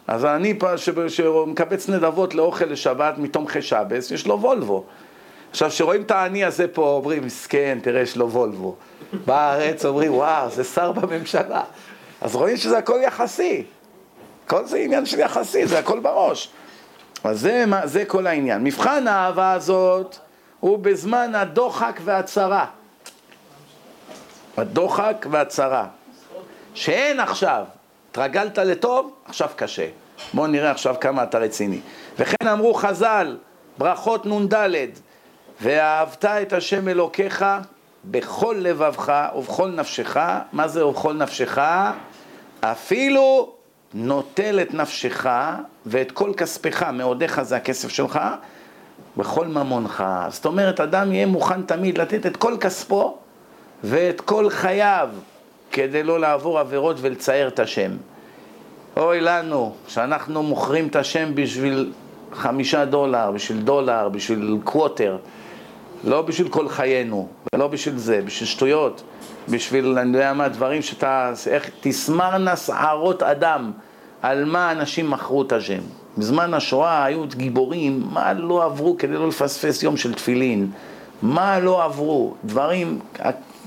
[0.07, 0.27] אז
[0.59, 4.85] פה שמקבץ נדבות לאוכל לשבת מתומכי שבס, יש לו וולבו.
[5.51, 8.77] עכשיו, כשרואים את העני הזה פה, אומרים, מסכן, תראה, יש לו וולבו.
[9.25, 11.63] בארץ אומרים, וואו, זה שר בממשלה.
[12.21, 13.65] אז רואים שזה הכל יחסי.
[14.47, 16.49] כל זה עניין של יחסי, זה הכל בראש.
[17.25, 18.65] אז זה, זה כל העניין.
[18.65, 20.17] מבחן האהבה הזאת
[20.61, 22.67] הוא בזמן הדוחק והצרה.
[24.57, 25.87] הדוחק והצרה.
[26.75, 27.65] שאין עכשיו.
[28.11, 29.89] התרגלת לטוב, עכשיו קשה.
[30.35, 31.81] בואו נראה עכשיו כמה אתה רציני.
[32.19, 33.37] וכן אמרו חז"ל,
[33.79, 34.55] ברכות נ"ד,
[35.61, 37.45] ואהבת את השם אלוקיך
[38.05, 40.17] בכל לבבך ובכל נפשך,
[40.53, 41.59] מה זה ובכל נפשך?
[42.61, 43.53] אפילו
[43.95, 45.27] נוטל את נפשך
[45.87, 48.21] ואת כל כספך, מאודיך זה הכסף שלך,
[49.17, 50.05] בכל ממונך.
[50.29, 53.17] זאת אומרת, אדם יהיה מוכן תמיד לתת את כל כספו
[53.85, 55.09] ואת כל חייו
[55.73, 57.91] כדי לא לעבור עבירות ולצייר את השם.
[58.97, 61.93] אוי לנו שאנחנו מוכרים את השם בשביל
[62.33, 65.17] חמישה דולר, בשביל דולר, בשביל קווטר,
[66.05, 69.03] לא בשביל כל חיינו, ולא בשביל זה, בשביל שטויות,
[69.49, 73.73] בשביל, אני יודע מה, דברים שאתה, איך תסמרנה שערות אדם,
[74.23, 75.81] על מה אנשים מכרו את השם.
[76.19, 80.71] בזמן השואה היו גיבורים, מה לא עברו כדי לא לפספס יום של תפילין,
[81.23, 82.99] מה לא עברו, דברים,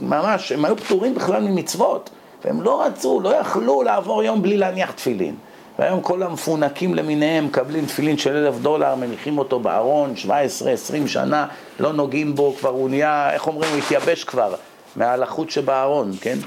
[0.01, 2.09] ממש, הם היו פטורים בכלל ממצוות,
[2.45, 5.35] והם לא רצו, לא יכלו לעבור יום בלי להניח תפילין.
[5.79, 11.47] והיום כל המפונקים למיניהם מקבלים תפילין של אלף דולר, מניחים אותו בארון, 17, 20 שנה,
[11.79, 14.55] לא נוגעים בו, כבר הוא נהיה, איך אומרים, הוא התייבש כבר
[14.95, 16.37] מהלחות שבארון, כן?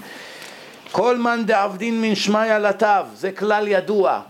[0.93, 4.21] כל מאן דעבדין מן שמיא לטב, זה כלל ידוע.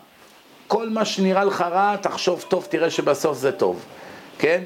[0.66, 3.84] כל מה שנראה לך רע, תחשוב טוב, תראה שבסוף זה טוב,
[4.38, 4.62] כן?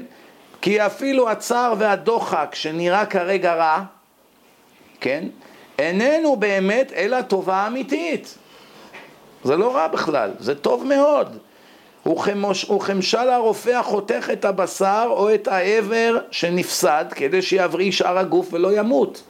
[0.61, 3.83] כי אפילו הצער והדוחק שנראה כרגע רע,
[5.01, 5.25] כן?
[5.79, 8.39] איננו באמת אלא טובה אמיתית.
[9.45, 11.39] זה לא רע בכלל, זה טוב מאוד.
[12.07, 19.23] וכמשל הרופא החותך את הבשר או את האבר שנפסד כדי שיבריא שאר הגוף ולא ימות.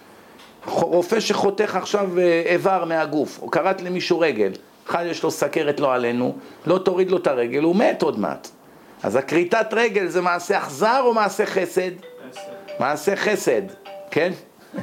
[0.67, 4.53] רופא שחותך עכשיו אה, איבר מהגוף, או כרת למישהו רגל,
[4.89, 6.37] אחד יש לו סכרת לא עלינו,
[6.67, 8.49] לא תוריד לו את הרגל, הוא מת עוד מעט.
[9.03, 11.91] אז הכריתת רגל זה מעשה אכזר או מעשה חסד?
[12.79, 13.63] מעשה חסד,
[14.11, 14.33] כן?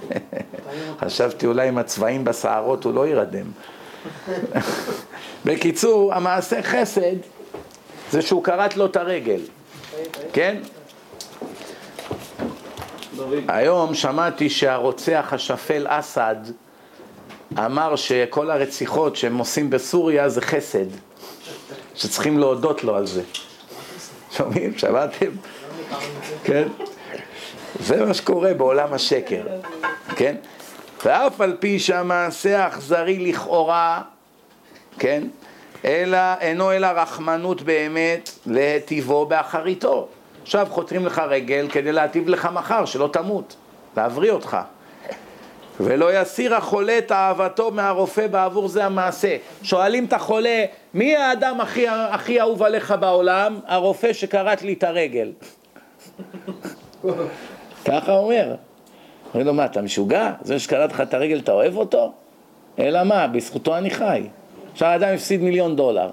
[1.02, 3.46] חשבתי אולי עם הצבעים בשערות הוא לא יירדם.
[5.46, 7.16] בקיצור, המעשה חסד
[8.12, 9.42] זה שהוא כרת לו את הרגל,
[10.34, 10.58] כן?
[13.48, 16.36] היום שמעתי שהרוצח השפל אסד
[17.58, 20.86] אמר שכל הרציחות שהם עושים בסוריה זה חסד,
[21.96, 23.22] שצריכים להודות לו על זה.
[24.38, 24.78] שומעים?
[24.78, 25.30] שמעתם?
[26.44, 26.68] כן?
[27.80, 29.44] זה מה שקורה בעולם השקר,
[30.16, 30.36] כן?
[31.06, 34.02] ואף על פי שהמעשה האכזרי לכאורה,
[35.00, 35.24] כן?
[35.86, 40.08] אלא, אינו אלא רחמנות באמת להטיבו באחריתו.
[40.42, 43.56] עכשיו חותרים לך רגל כדי להטיב לך מחר, שלא תמות,
[43.98, 44.58] להבריא אותך.
[45.80, 49.38] ולא יסיר החולה את אהבתו מהרופא בעבור זה המעשה.
[49.64, 53.60] שואלים את החולה, מי האדם הכי, הכי אהוב עליך בעולם?
[53.68, 55.32] הרופא שכרת לי את הרגל.
[57.86, 58.56] ככה אומר.
[59.34, 60.32] אומרים לו, מה, אתה משוגע?
[60.42, 62.12] זה שקראת לך את הרגל, אתה אוהב אותו?
[62.80, 64.24] אלא מה, בזכותו אני חי.
[64.72, 66.10] עכשיו האדם הפסיד מיליון דולר.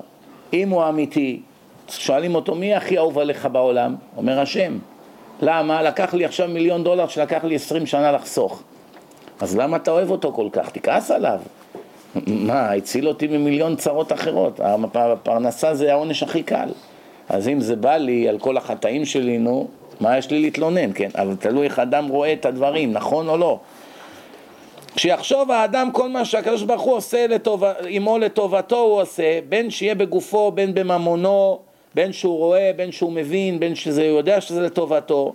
[0.52, 1.40] אם הוא אמיתי,
[1.88, 3.96] שואלים אותו, מי הכי אהוב עליך בעולם?
[4.16, 4.78] אומר השם.
[5.42, 5.82] למה?
[5.82, 8.62] לקח לי עכשיו מיליון דולר שלקח לי עשרים שנה לחסוך.
[9.40, 10.70] אז למה אתה אוהב אותו כל כך?
[10.70, 11.38] תכעס עליו.
[12.26, 14.60] מה, הציל אותי ממיליון צרות אחרות.
[14.94, 16.68] הפרנסה זה העונש הכי קל.
[17.28, 19.68] אז אם זה בא לי על כל החטאים שלי, נו,
[20.00, 21.08] מה יש לי להתלונן, כן?
[21.14, 23.58] אבל תלוי איך אדם רואה את הדברים, נכון או לא.
[24.96, 27.64] כשיחשוב האדם כל מה שהקדוש ברוך הוא עושה לטוב...
[27.88, 31.58] עמו לטובתו הוא עושה, בין שיהיה בגופו, בין בממונו,
[31.94, 35.32] בין שהוא רואה, בין שהוא מבין, בין שזה יודע שזה לטובתו,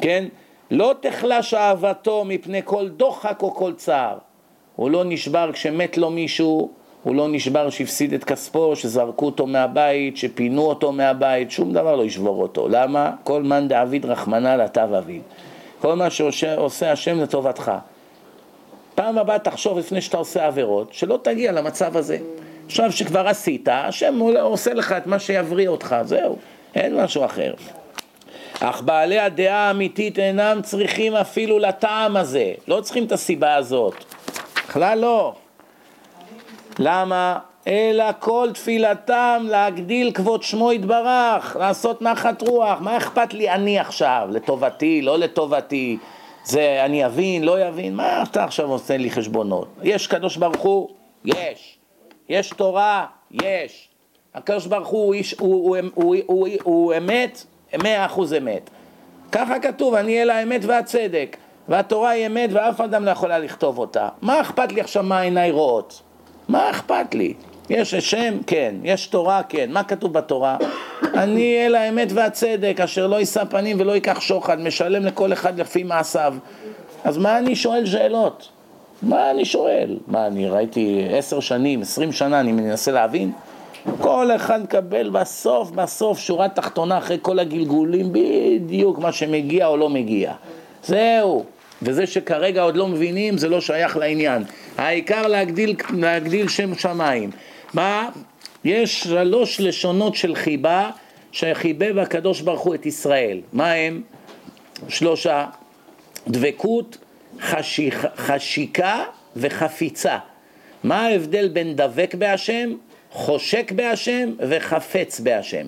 [0.00, 0.24] כן?
[0.70, 4.18] לא תחלש אהבתו מפני כל דוחק או כל צער.
[4.76, 6.70] הוא לא נשבר כשמת לו מישהו,
[7.02, 12.02] הוא לא נשבר שהפסיד את כספו, שזרקו אותו מהבית, שפינו אותו מהבית, שום דבר לא
[12.02, 12.68] ישבור אותו.
[12.68, 13.12] למה?
[13.24, 15.22] כל מאן דעביד רחמנא לטב אביד.
[15.80, 17.72] כל מה שעושה השם לטובתך.
[18.94, 22.18] פעם הבאה תחשוב לפני שאתה עושה עבירות, שלא תגיע למצב הזה.
[22.66, 26.36] עכשיו שכבר עשית, השם עושה לך את מה שיבריא אותך, זהו,
[26.74, 27.54] אין משהו אחר.
[28.60, 33.94] אך בעלי הדעה האמיתית אינם צריכים אפילו לטעם הזה, לא צריכים את הסיבה הזאת,
[34.68, 35.34] בכלל לא.
[36.78, 37.38] למה?
[37.66, 44.28] אלא כל תפילתם להגדיל כבוד שמו יתברך, לעשות נחת רוח, מה אכפת לי אני עכשיו,
[44.30, 45.98] לטובתי, לא לטובתי,
[46.44, 49.68] זה אני אבין, לא אבין, מה אתה עכשיו עושה לי חשבונות?
[49.82, 50.88] יש קדוש ברוך הוא?
[51.24, 51.78] יש.
[52.28, 53.06] יש תורה?
[53.30, 53.88] יש.
[54.34, 57.44] הקדוש ברוך הוא, הוא, הוא, הוא, הוא, הוא אמת?
[57.82, 58.70] מאה אחוז אמת.
[59.32, 61.36] ככה כתוב, אני אהיה לאמת והצדק.
[61.68, 64.08] והתורה היא אמת ואף אדם לא יכולה לכתוב אותה.
[64.22, 66.02] מה אכפת לי עכשיו מה עיניי רואות?
[66.48, 67.34] מה אכפת לי?
[67.70, 68.38] יש שם?
[68.46, 68.74] כן.
[68.84, 69.42] יש תורה?
[69.48, 69.70] כן.
[69.72, 70.56] מה כתוב בתורה?
[71.14, 75.82] אני אל האמת והצדק, אשר לא יישא פנים ולא ייקח שוחד, משלם לכל אחד לפי
[75.82, 76.34] מעשיו.
[77.04, 78.48] אז מה אני שואל שאלות?
[79.02, 79.98] מה אני שואל?
[80.06, 83.32] מה, אני ראיתי עשר שנים, עשרים שנה, אני מנסה להבין?
[84.00, 89.88] כל אחד מקבל בסוף, בסוף, שורה תחתונה, אחרי כל הגלגולים, בדיוק מה שמגיע או לא
[89.88, 90.32] מגיע.
[90.84, 91.44] זהו.
[91.82, 94.42] וזה שכרגע עוד לא מבינים, זה לא שייך לעניין.
[94.78, 97.30] העיקר להגדיל, להגדיל שם שמיים.
[97.74, 98.08] מה?
[98.64, 100.90] יש שלוש לשונות של חיבה,
[101.32, 103.40] שחיבב הקדוש ברוך הוא את ישראל.
[103.52, 104.02] מה הם?
[104.88, 105.46] שלושה.
[106.28, 106.98] דבקות,
[107.40, 109.04] חשיך, חשיקה
[109.36, 110.18] וחפיצה.
[110.84, 112.70] מה ההבדל בין דבק בהשם,
[113.10, 115.66] חושק בהשם וחפץ בהשם?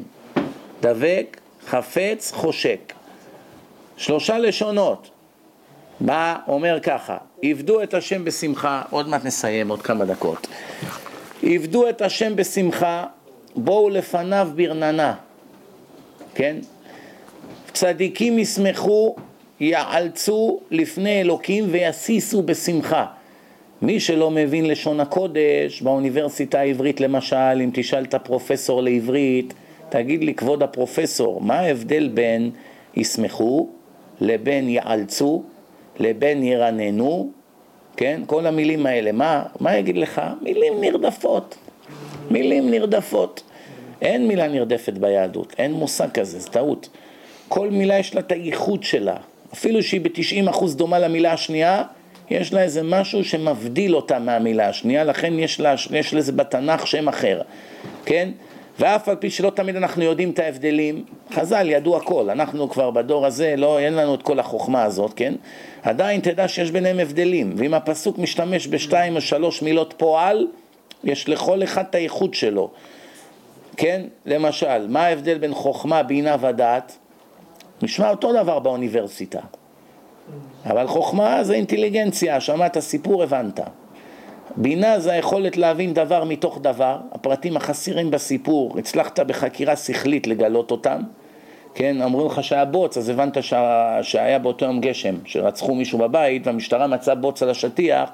[0.80, 2.92] דבק, חפץ, חושק.
[3.96, 5.10] שלושה לשונות.
[6.00, 10.46] בא, אומר ככה, עבדו את השם בשמחה, עוד מעט נסיים, עוד כמה דקות.
[11.42, 13.06] עבדו את השם בשמחה,
[13.56, 15.14] בואו לפניו ברננה,
[16.34, 16.56] כן?
[17.72, 19.16] צדיקים ישמחו,
[19.60, 23.06] יעלצו לפני אלוקים ויסיסו בשמחה.
[23.82, 29.54] מי שלא מבין לשון הקודש, באוניברסיטה העברית למשל, אם תשאל את הפרופסור לעברית,
[29.88, 32.50] תגיד לי, כבוד הפרופסור, מה ההבדל בין
[32.94, 33.68] ישמחו
[34.20, 35.42] לבין יעלצו
[35.98, 37.30] לבין ירננו,
[37.96, 38.20] כן?
[38.26, 40.22] כל המילים האלה, מה, מה יגיד לך?
[40.42, 41.56] מילים נרדפות,
[42.30, 43.42] מילים נרדפות.
[44.02, 46.88] אין מילה נרדפת ביהדות, אין מושג כזה, זה טעות.
[47.48, 49.16] כל מילה יש לה את הייחוד שלה,
[49.52, 51.82] אפילו שהיא ב-90% דומה למילה השנייה,
[52.30, 57.08] יש לה איזה משהו שמבדיל אותה מהמילה השנייה, לכן יש, לה, יש לזה בתנ"ך שם
[57.08, 57.40] אחר,
[58.04, 58.28] כן?
[58.80, 63.26] ואף על פי שלא תמיד אנחנו יודעים את ההבדלים, חז"ל ידעו הכל, אנחנו כבר בדור
[63.26, 65.34] הזה, לא, אין לנו את כל החוכמה הזאת, כן?
[65.82, 70.46] עדיין תדע שיש ביניהם הבדלים, ואם הפסוק משתמש בשתיים או שלוש מילות פועל,
[71.04, 72.70] יש לכל אחד את הייחוד שלו,
[73.76, 74.02] כן?
[74.26, 76.96] למשל, מה ההבדל בין חוכמה, בינה ודעת?
[77.82, 79.40] נשמע אותו דבר באוניברסיטה,
[80.66, 83.60] אבל חוכמה זה אינטליגנציה, שמעת סיפור, הבנת.
[84.56, 91.00] בינה זה היכולת להבין דבר מתוך דבר, הפרטים החסרים בסיפור, הצלחת בחקירה שכלית לגלות אותם,
[91.74, 93.98] כן, אמרו לך שהיה בוץ, אז הבנת שה...
[94.02, 98.10] שהיה באותו יום גשם, שרצחו מישהו בבית והמשטרה מצאה בוץ על השטיח,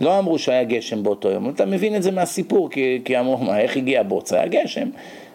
[0.00, 3.60] לא אמרו שהיה גשם באותו יום, אתה מבין את זה מהסיפור, כי, כי אמרו, מה,
[3.60, 4.32] איך הגיע בוץ?
[4.32, 4.88] היה גשם.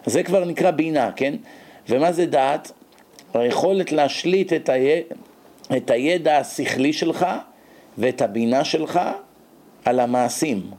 [0.06, 1.34] זה כבר נקרא בינה, כן?
[1.88, 2.72] ומה זה דעת?
[3.34, 4.72] היכולת להשליט את, ה...
[5.76, 7.26] את הידע השכלי שלך
[7.98, 9.00] ואת הבינה שלך
[9.84, 10.70] על המעשים.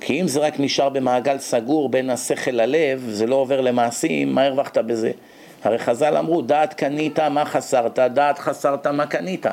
[0.00, 4.44] כי אם זה רק נשאר במעגל סגור בין השכל ללב, זה לא עובר למעשים, מה
[4.44, 5.10] הרווחת בזה?
[5.64, 7.98] הרי חז"ל אמרו, דעת קנית, מה חסרת?
[7.98, 9.46] דעת חסרת, מה קנית?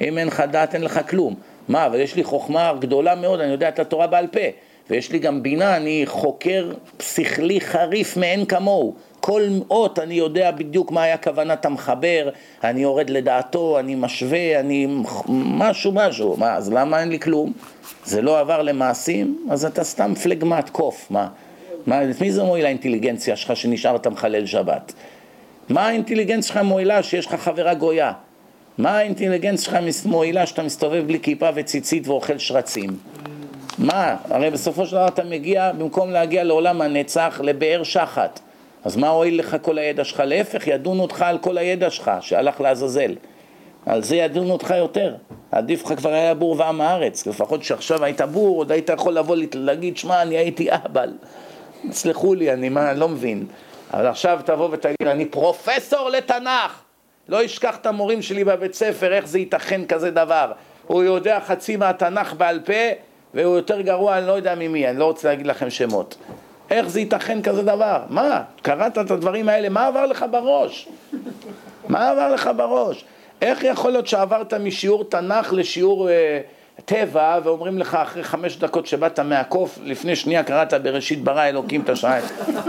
[0.00, 1.34] אם אין לך דעת, אין לך כלום.
[1.68, 4.40] מה, אבל יש לי חוכמה גדולה מאוד, אני יודע את התורה בעל פה.
[4.90, 8.94] ויש לי גם בינה, אני חוקר שכלי חריף מאין כמוהו.
[9.28, 12.28] כל אות אני יודע בדיוק מה היה כוונת המחבר,
[12.64, 14.86] אני יורד לדעתו, אני משווה, אני
[15.28, 16.36] משהו משהו.
[16.36, 17.52] מה, אז למה אין לי כלום?
[18.04, 21.28] זה לא עבר למעשים, אז אתה סתם פלגמט קוף, מה?
[21.86, 24.92] מה, מי זה מועיל האינטליגנציה שלך שנשארת מחלל שבת?
[25.68, 28.12] מה האינטליגנציה שלך מועילה שיש לך חברה גויה?
[28.78, 32.90] מה האינטליגנציה שלך מועילה שאתה מסתובב בלי כיפה וציצית ואוכל שרצים?
[33.78, 34.16] מה?
[34.30, 38.40] הרי בסופו של דבר אתה מגיע, במקום להגיע לעולם הנצח, לבאר שחת.
[38.84, 40.22] אז מה הועיל לך כל הידע שלך?
[40.26, 43.14] להפך, ידונו אותך על כל הידע שלך שהלך לעזאזל.
[43.86, 45.14] על זה ידונו אותך יותר.
[45.52, 47.26] עדיף לך כבר היה בור ועם הארץ.
[47.26, 51.12] לפחות שעכשיו היית בור, עוד היית יכול לבוא להגיד, שמע, אני הייתי אהבל.
[51.90, 53.46] סלחו לי, אני מה, לא מבין.
[53.92, 56.82] אבל עכשיו תבוא ותגיד, אני פרופסור לתנ"ך.
[57.28, 60.52] לא אשכח את המורים שלי בבית ספר, איך זה ייתכן כזה דבר.
[60.86, 62.72] הוא יודע חצי מהתנ"ך בעל פה,
[63.34, 66.16] והוא יותר גרוע, אני לא יודע ממי, אני לא רוצה להגיד לכם שמות.
[66.70, 68.02] איך זה ייתכן כזה דבר?
[68.08, 68.42] מה?
[68.62, 70.88] קראת את הדברים האלה, מה עבר לך בראש?
[71.88, 73.04] מה עבר לך בראש?
[73.42, 76.40] איך יכול להיות שעברת משיעור תנ"ך לשיעור אה,
[76.84, 81.88] טבע ואומרים לך אחרי חמש דקות שבאת מהקוף, לפני שנייה קראת בראשית ברא אלוקים את
[81.88, 82.18] השעה.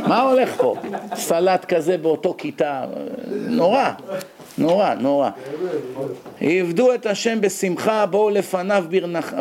[0.08, 0.76] מה הולך פה?
[1.16, 2.86] סלט כזה באותו כיתה,
[3.32, 3.90] נורא,
[4.58, 5.30] נורא, נורא.
[6.42, 8.86] עבדו את השם בשמחה, בואו לפניו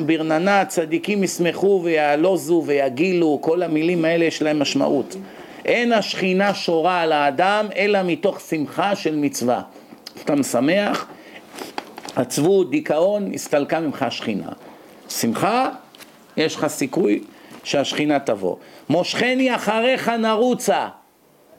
[0.06, 5.16] ברננה, צדיקים ישמחו ויעלוזו ויגילו, כל המילים האלה יש להם משמעות.
[5.64, 9.62] אין השכינה שורה על האדם אלא מתוך שמחה של מצווה.
[10.24, 11.06] אתה משמח,
[12.16, 14.48] עצבות, דיכאון, הסתלקה ממך השכינה.
[15.09, 15.70] שמחה,
[16.36, 17.22] יש לך סיכוי
[17.64, 18.56] שהשכינה תבוא.
[18.88, 20.88] מושכני אחריך נרוצה.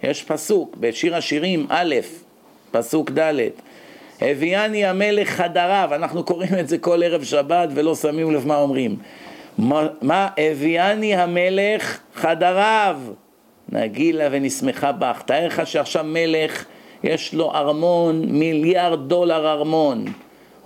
[0.03, 1.95] יש פסוק בשיר השירים א',
[2.71, 3.39] פסוק ד',
[4.21, 8.95] הביאני המלך חדריו, אנחנו קוראים את זה כל ערב שבת ולא שמים לב מה אומרים.
[9.57, 12.99] מה, מה הביאני המלך חדריו,
[13.71, 15.21] נגילה ונשמחה בך.
[15.25, 16.65] תאר לך שעכשיו מלך
[17.03, 20.05] יש לו ארמון, מיליארד דולר ארמון.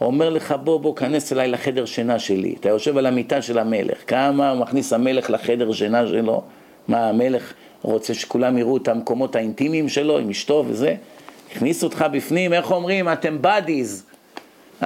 [0.02, 3.98] אומר לך בוא בוא כנס אליי לחדר שינה שלי, אתה יושב על המיטה של המלך,
[4.08, 6.44] כמה הוא מכניס המלך לחדר שינה שלו,
[6.88, 10.96] מה המלך רוצה שכולם יראו את המקומות האינטימיים שלו עם אשתו וזה,
[11.56, 14.04] הכניס אותך בפנים, איך אומרים, אתם בדיז,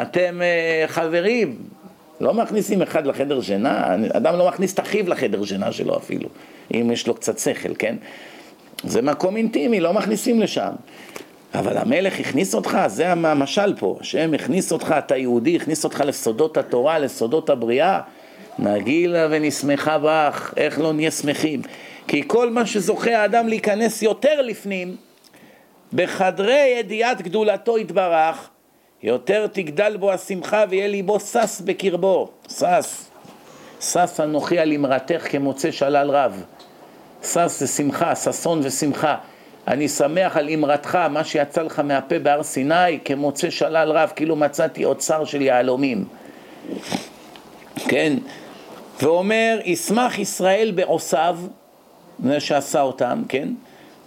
[0.02, 1.58] אתם uh, חברים,
[2.22, 6.30] לא מכניסים אחד לחדר שינה, אדם לא מכניס את אחיו לחדר שינה שלו אפילו,
[6.74, 7.96] אם יש לו קצת שכל, כן?
[8.84, 10.72] זה מקום אינטימי, לא מכניסים לשם.
[11.54, 16.58] אבל המלך הכניס אותך, זה המשל פה, השם הכניס אותך, אתה יהודי, הכניס אותך לסודות
[16.58, 18.00] התורה, לסודות הבריאה,
[18.60, 21.62] נגילה ונשמחה בך, איך לא נהיה שמחים?
[22.08, 24.96] כי כל מה שזוכה האדם להיכנס יותר לפנים,
[25.94, 28.50] בחדרי ידיעת גדולתו יתברך,
[29.04, 32.86] יותר תגדל בו השמחה ויהיה ליבו שש בקרבו, שש,
[33.82, 36.44] שש אנוכי על אמרתך כמוצא שלל רב,
[37.24, 39.16] שש זה שמחה, ששון ושמחה,
[39.68, 44.86] אני שמח על אמרתך, מה שיצא לך מהפה בהר סיני, כמוצא שלל רב, כאילו מצאתי
[44.86, 46.06] אוצר של יהלומים.
[47.88, 48.14] כן,
[49.02, 51.40] ואומר, ישמח ישראל בעושיו,
[52.24, 53.50] זה שעשה אותם, כן?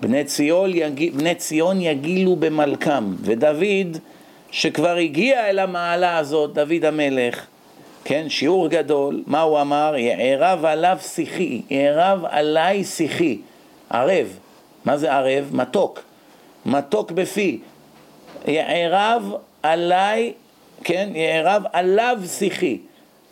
[0.00, 1.16] בני ציון, יג...
[1.16, 3.98] בני ציון יגילו במלכם, ודוד,
[4.50, 7.46] שכבר הגיע אל המעלה הזאת, דוד המלך,
[8.04, 9.94] כן, שיעור גדול, מה הוא אמר?
[9.96, 13.38] יערב עליו שיחי, יערב עליי שיחי,
[13.90, 14.38] ערב,
[14.84, 15.50] מה זה ערב?
[15.52, 16.02] מתוק,
[16.66, 17.60] מתוק בפי,
[18.46, 19.32] יערב
[19.62, 20.32] עליי,
[20.84, 22.78] כן, יערב עליו שיחי,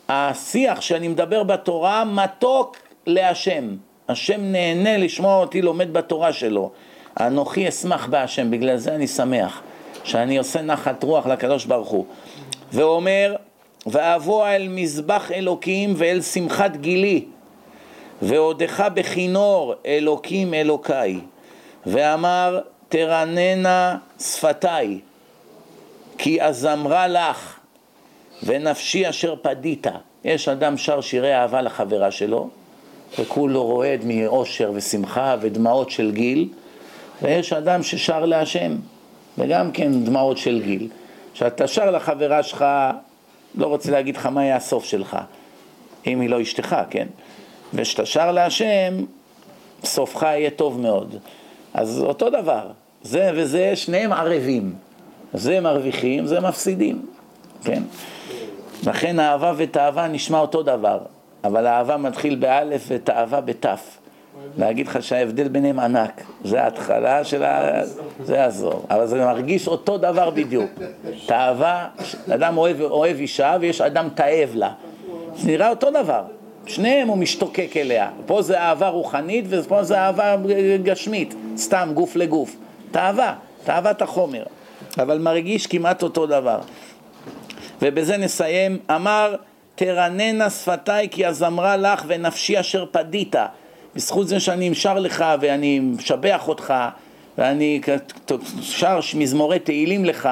[0.09, 3.75] השיח שאני מדבר בתורה מתוק להשם,
[4.09, 6.71] השם נהנה לשמוע אותי לומד בתורה שלו.
[7.19, 9.61] אנוכי אשמח בהשם, בגלל זה אני שמח,
[10.03, 12.05] שאני עושה נחת רוח לקדוש ברוך הוא.
[12.73, 13.35] ואומר,
[13.85, 17.25] ואבוא אל מזבח אלוקים ואל שמחת גילי,
[18.21, 21.19] ועודך בכינור אלוקים אלוקיי.
[21.85, 24.99] ואמר, תרננה שפתיי,
[26.17, 27.59] כי אזמרה לך,
[28.43, 29.87] ונפשי אשר פדית.
[30.23, 32.49] יש אדם שר שירי אהבה לחברה שלו,
[33.19, 36.47] וכולו רועד מאושר ושמחה ודמעות של גיל,
[37.21, 38.75] ויש אדם ששר להשם,
[39.37, 40.87] וגם כן דמעות של גיל.
[41.33, 42.65] כשאתה שר לחברה שלך,
[43.55, 45.17] לא רוצה להגיד לך מה יהיה הסוף שלך,
[46.07, 47.07] אם היא לא אשתך, כן?
[47.73, 48.93] וכשאתה שר להשם,
[49.83, 51.15] סופך יהיה טוב מאוד.
[51.73, 52.67] אז אותו דבר,
[53.01, 54.73] זה וזה, שניהם ערבים.
[55.33, 57.05] זה מרוויחים, זה מפסידים,
[57.63, 57.83] כן?
[58.87, 60.99] לכן אהבה ותאווה נשמע אותו דבר.
[61.43, 63.97] אבל האהבה מתחיל באלף ותאווה בתף.
[64.57, 67.81] להגיד לך שההבדל ביניהם ענק, זה ההתחלה של ה...
[68.23, 70.69] זה יעזור, אבל זה מרגיש אותו דבר בדיוק.
[71.25, 71.87] תאווה,
[72.33, 74.71] אדם אוהב, אוהב אישה ויש אדם תאב לה.
[75.35, 76.23] זה נראה אותו דבר,
[76.65, 78.09] שניהם הוא משתוקק אליה.
[78.25, 80.35] פה זה אהבה רוחנית ופה זה אהבה
[80.83, 82.55] גשמית, סתם גוף לגוף.
[82.91, 84.43] תאווה, תאוות החומר,
[84.99, 86.59] אבל מרגיש כמעט אותו דבר.
[87.81, 89.35] ובזה נסיים, אמר
[89.79, 93.35] תרננה שפתיי כי אזמרה לך ונפשי אשר פדית.
[93.95, 96.73] בזכות זה שאני אמשר לך ואני משבח אותך
[97.37, 97.81] ואני
[98.61, 100.29] שר מזמורי תהילים לך,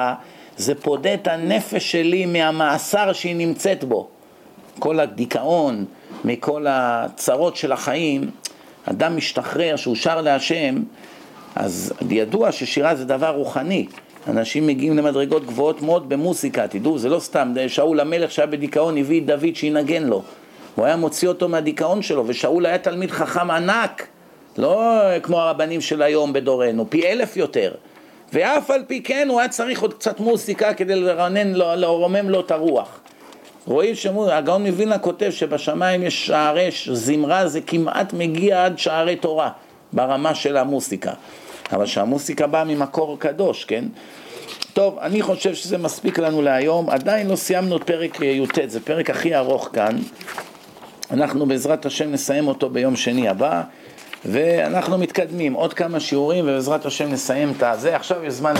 [0.56, 4.08] זה פודה את הנפש שלי מהמאסר שהיא נמצאת בו.
[4.78, 5.84] כל הדיכאון,
[6.24, 8.30] מכל הצרות של החיים,
[8.84, 10.82] אדם משתחרר שהוא שר להשם,
[11.56, 13.86] אז ידוע ששירה זה דבר רוחני.
[14.28, 19.20] אנשים מגיעים למדרגות גבוהות מאוד במוסיקה, תדעו, זה לא סתם, שאול המלך שהיה בדיכאון הביא
[19.20, 20.22] את דוד שינגן לו.
[20.74, 24.06] הוא היה מוציא אותו מהדיכאון שלו, ושאול היה תלמיד חכם ענק,
[24.58, 27.72] לא כמו הרבנים של היום בדורנו, פי אלף יותר.
[28.32, 32.50] ואף על פי כן הוא היה צריך עוד קצת מוסיקה כדי לרנן, לרומם לו את
[32.50, 33.00] הרוח.
[33.66, 39.50] רואים שהגאון מווילנה כותב שבשמיים יש שערי זמרה, זה כמעט מגיע עד שערי תורה,
[39.92, 41.12] ברמה של המוסיקה.
[41.72, 43.84] אבל שהמוסיקה באה ממקור קדוש, כן?
[44.78, 49.10] טוב, אני חושב שזה מספיק לנו להיום, עדיין לא סיימנו את פרק י"ט, זה פרק
[49.10, 49.96] הכי ארוך כאן,
[51.10, 53.62] אנחנו בעזרת השם נסיים אותו ביום שני הבא,
[54.24, 58.56] ואנחנו מתקדמים, עוד כמה שיעורים ובעזרת השם נסיים את הזה, עכשיו יש זמן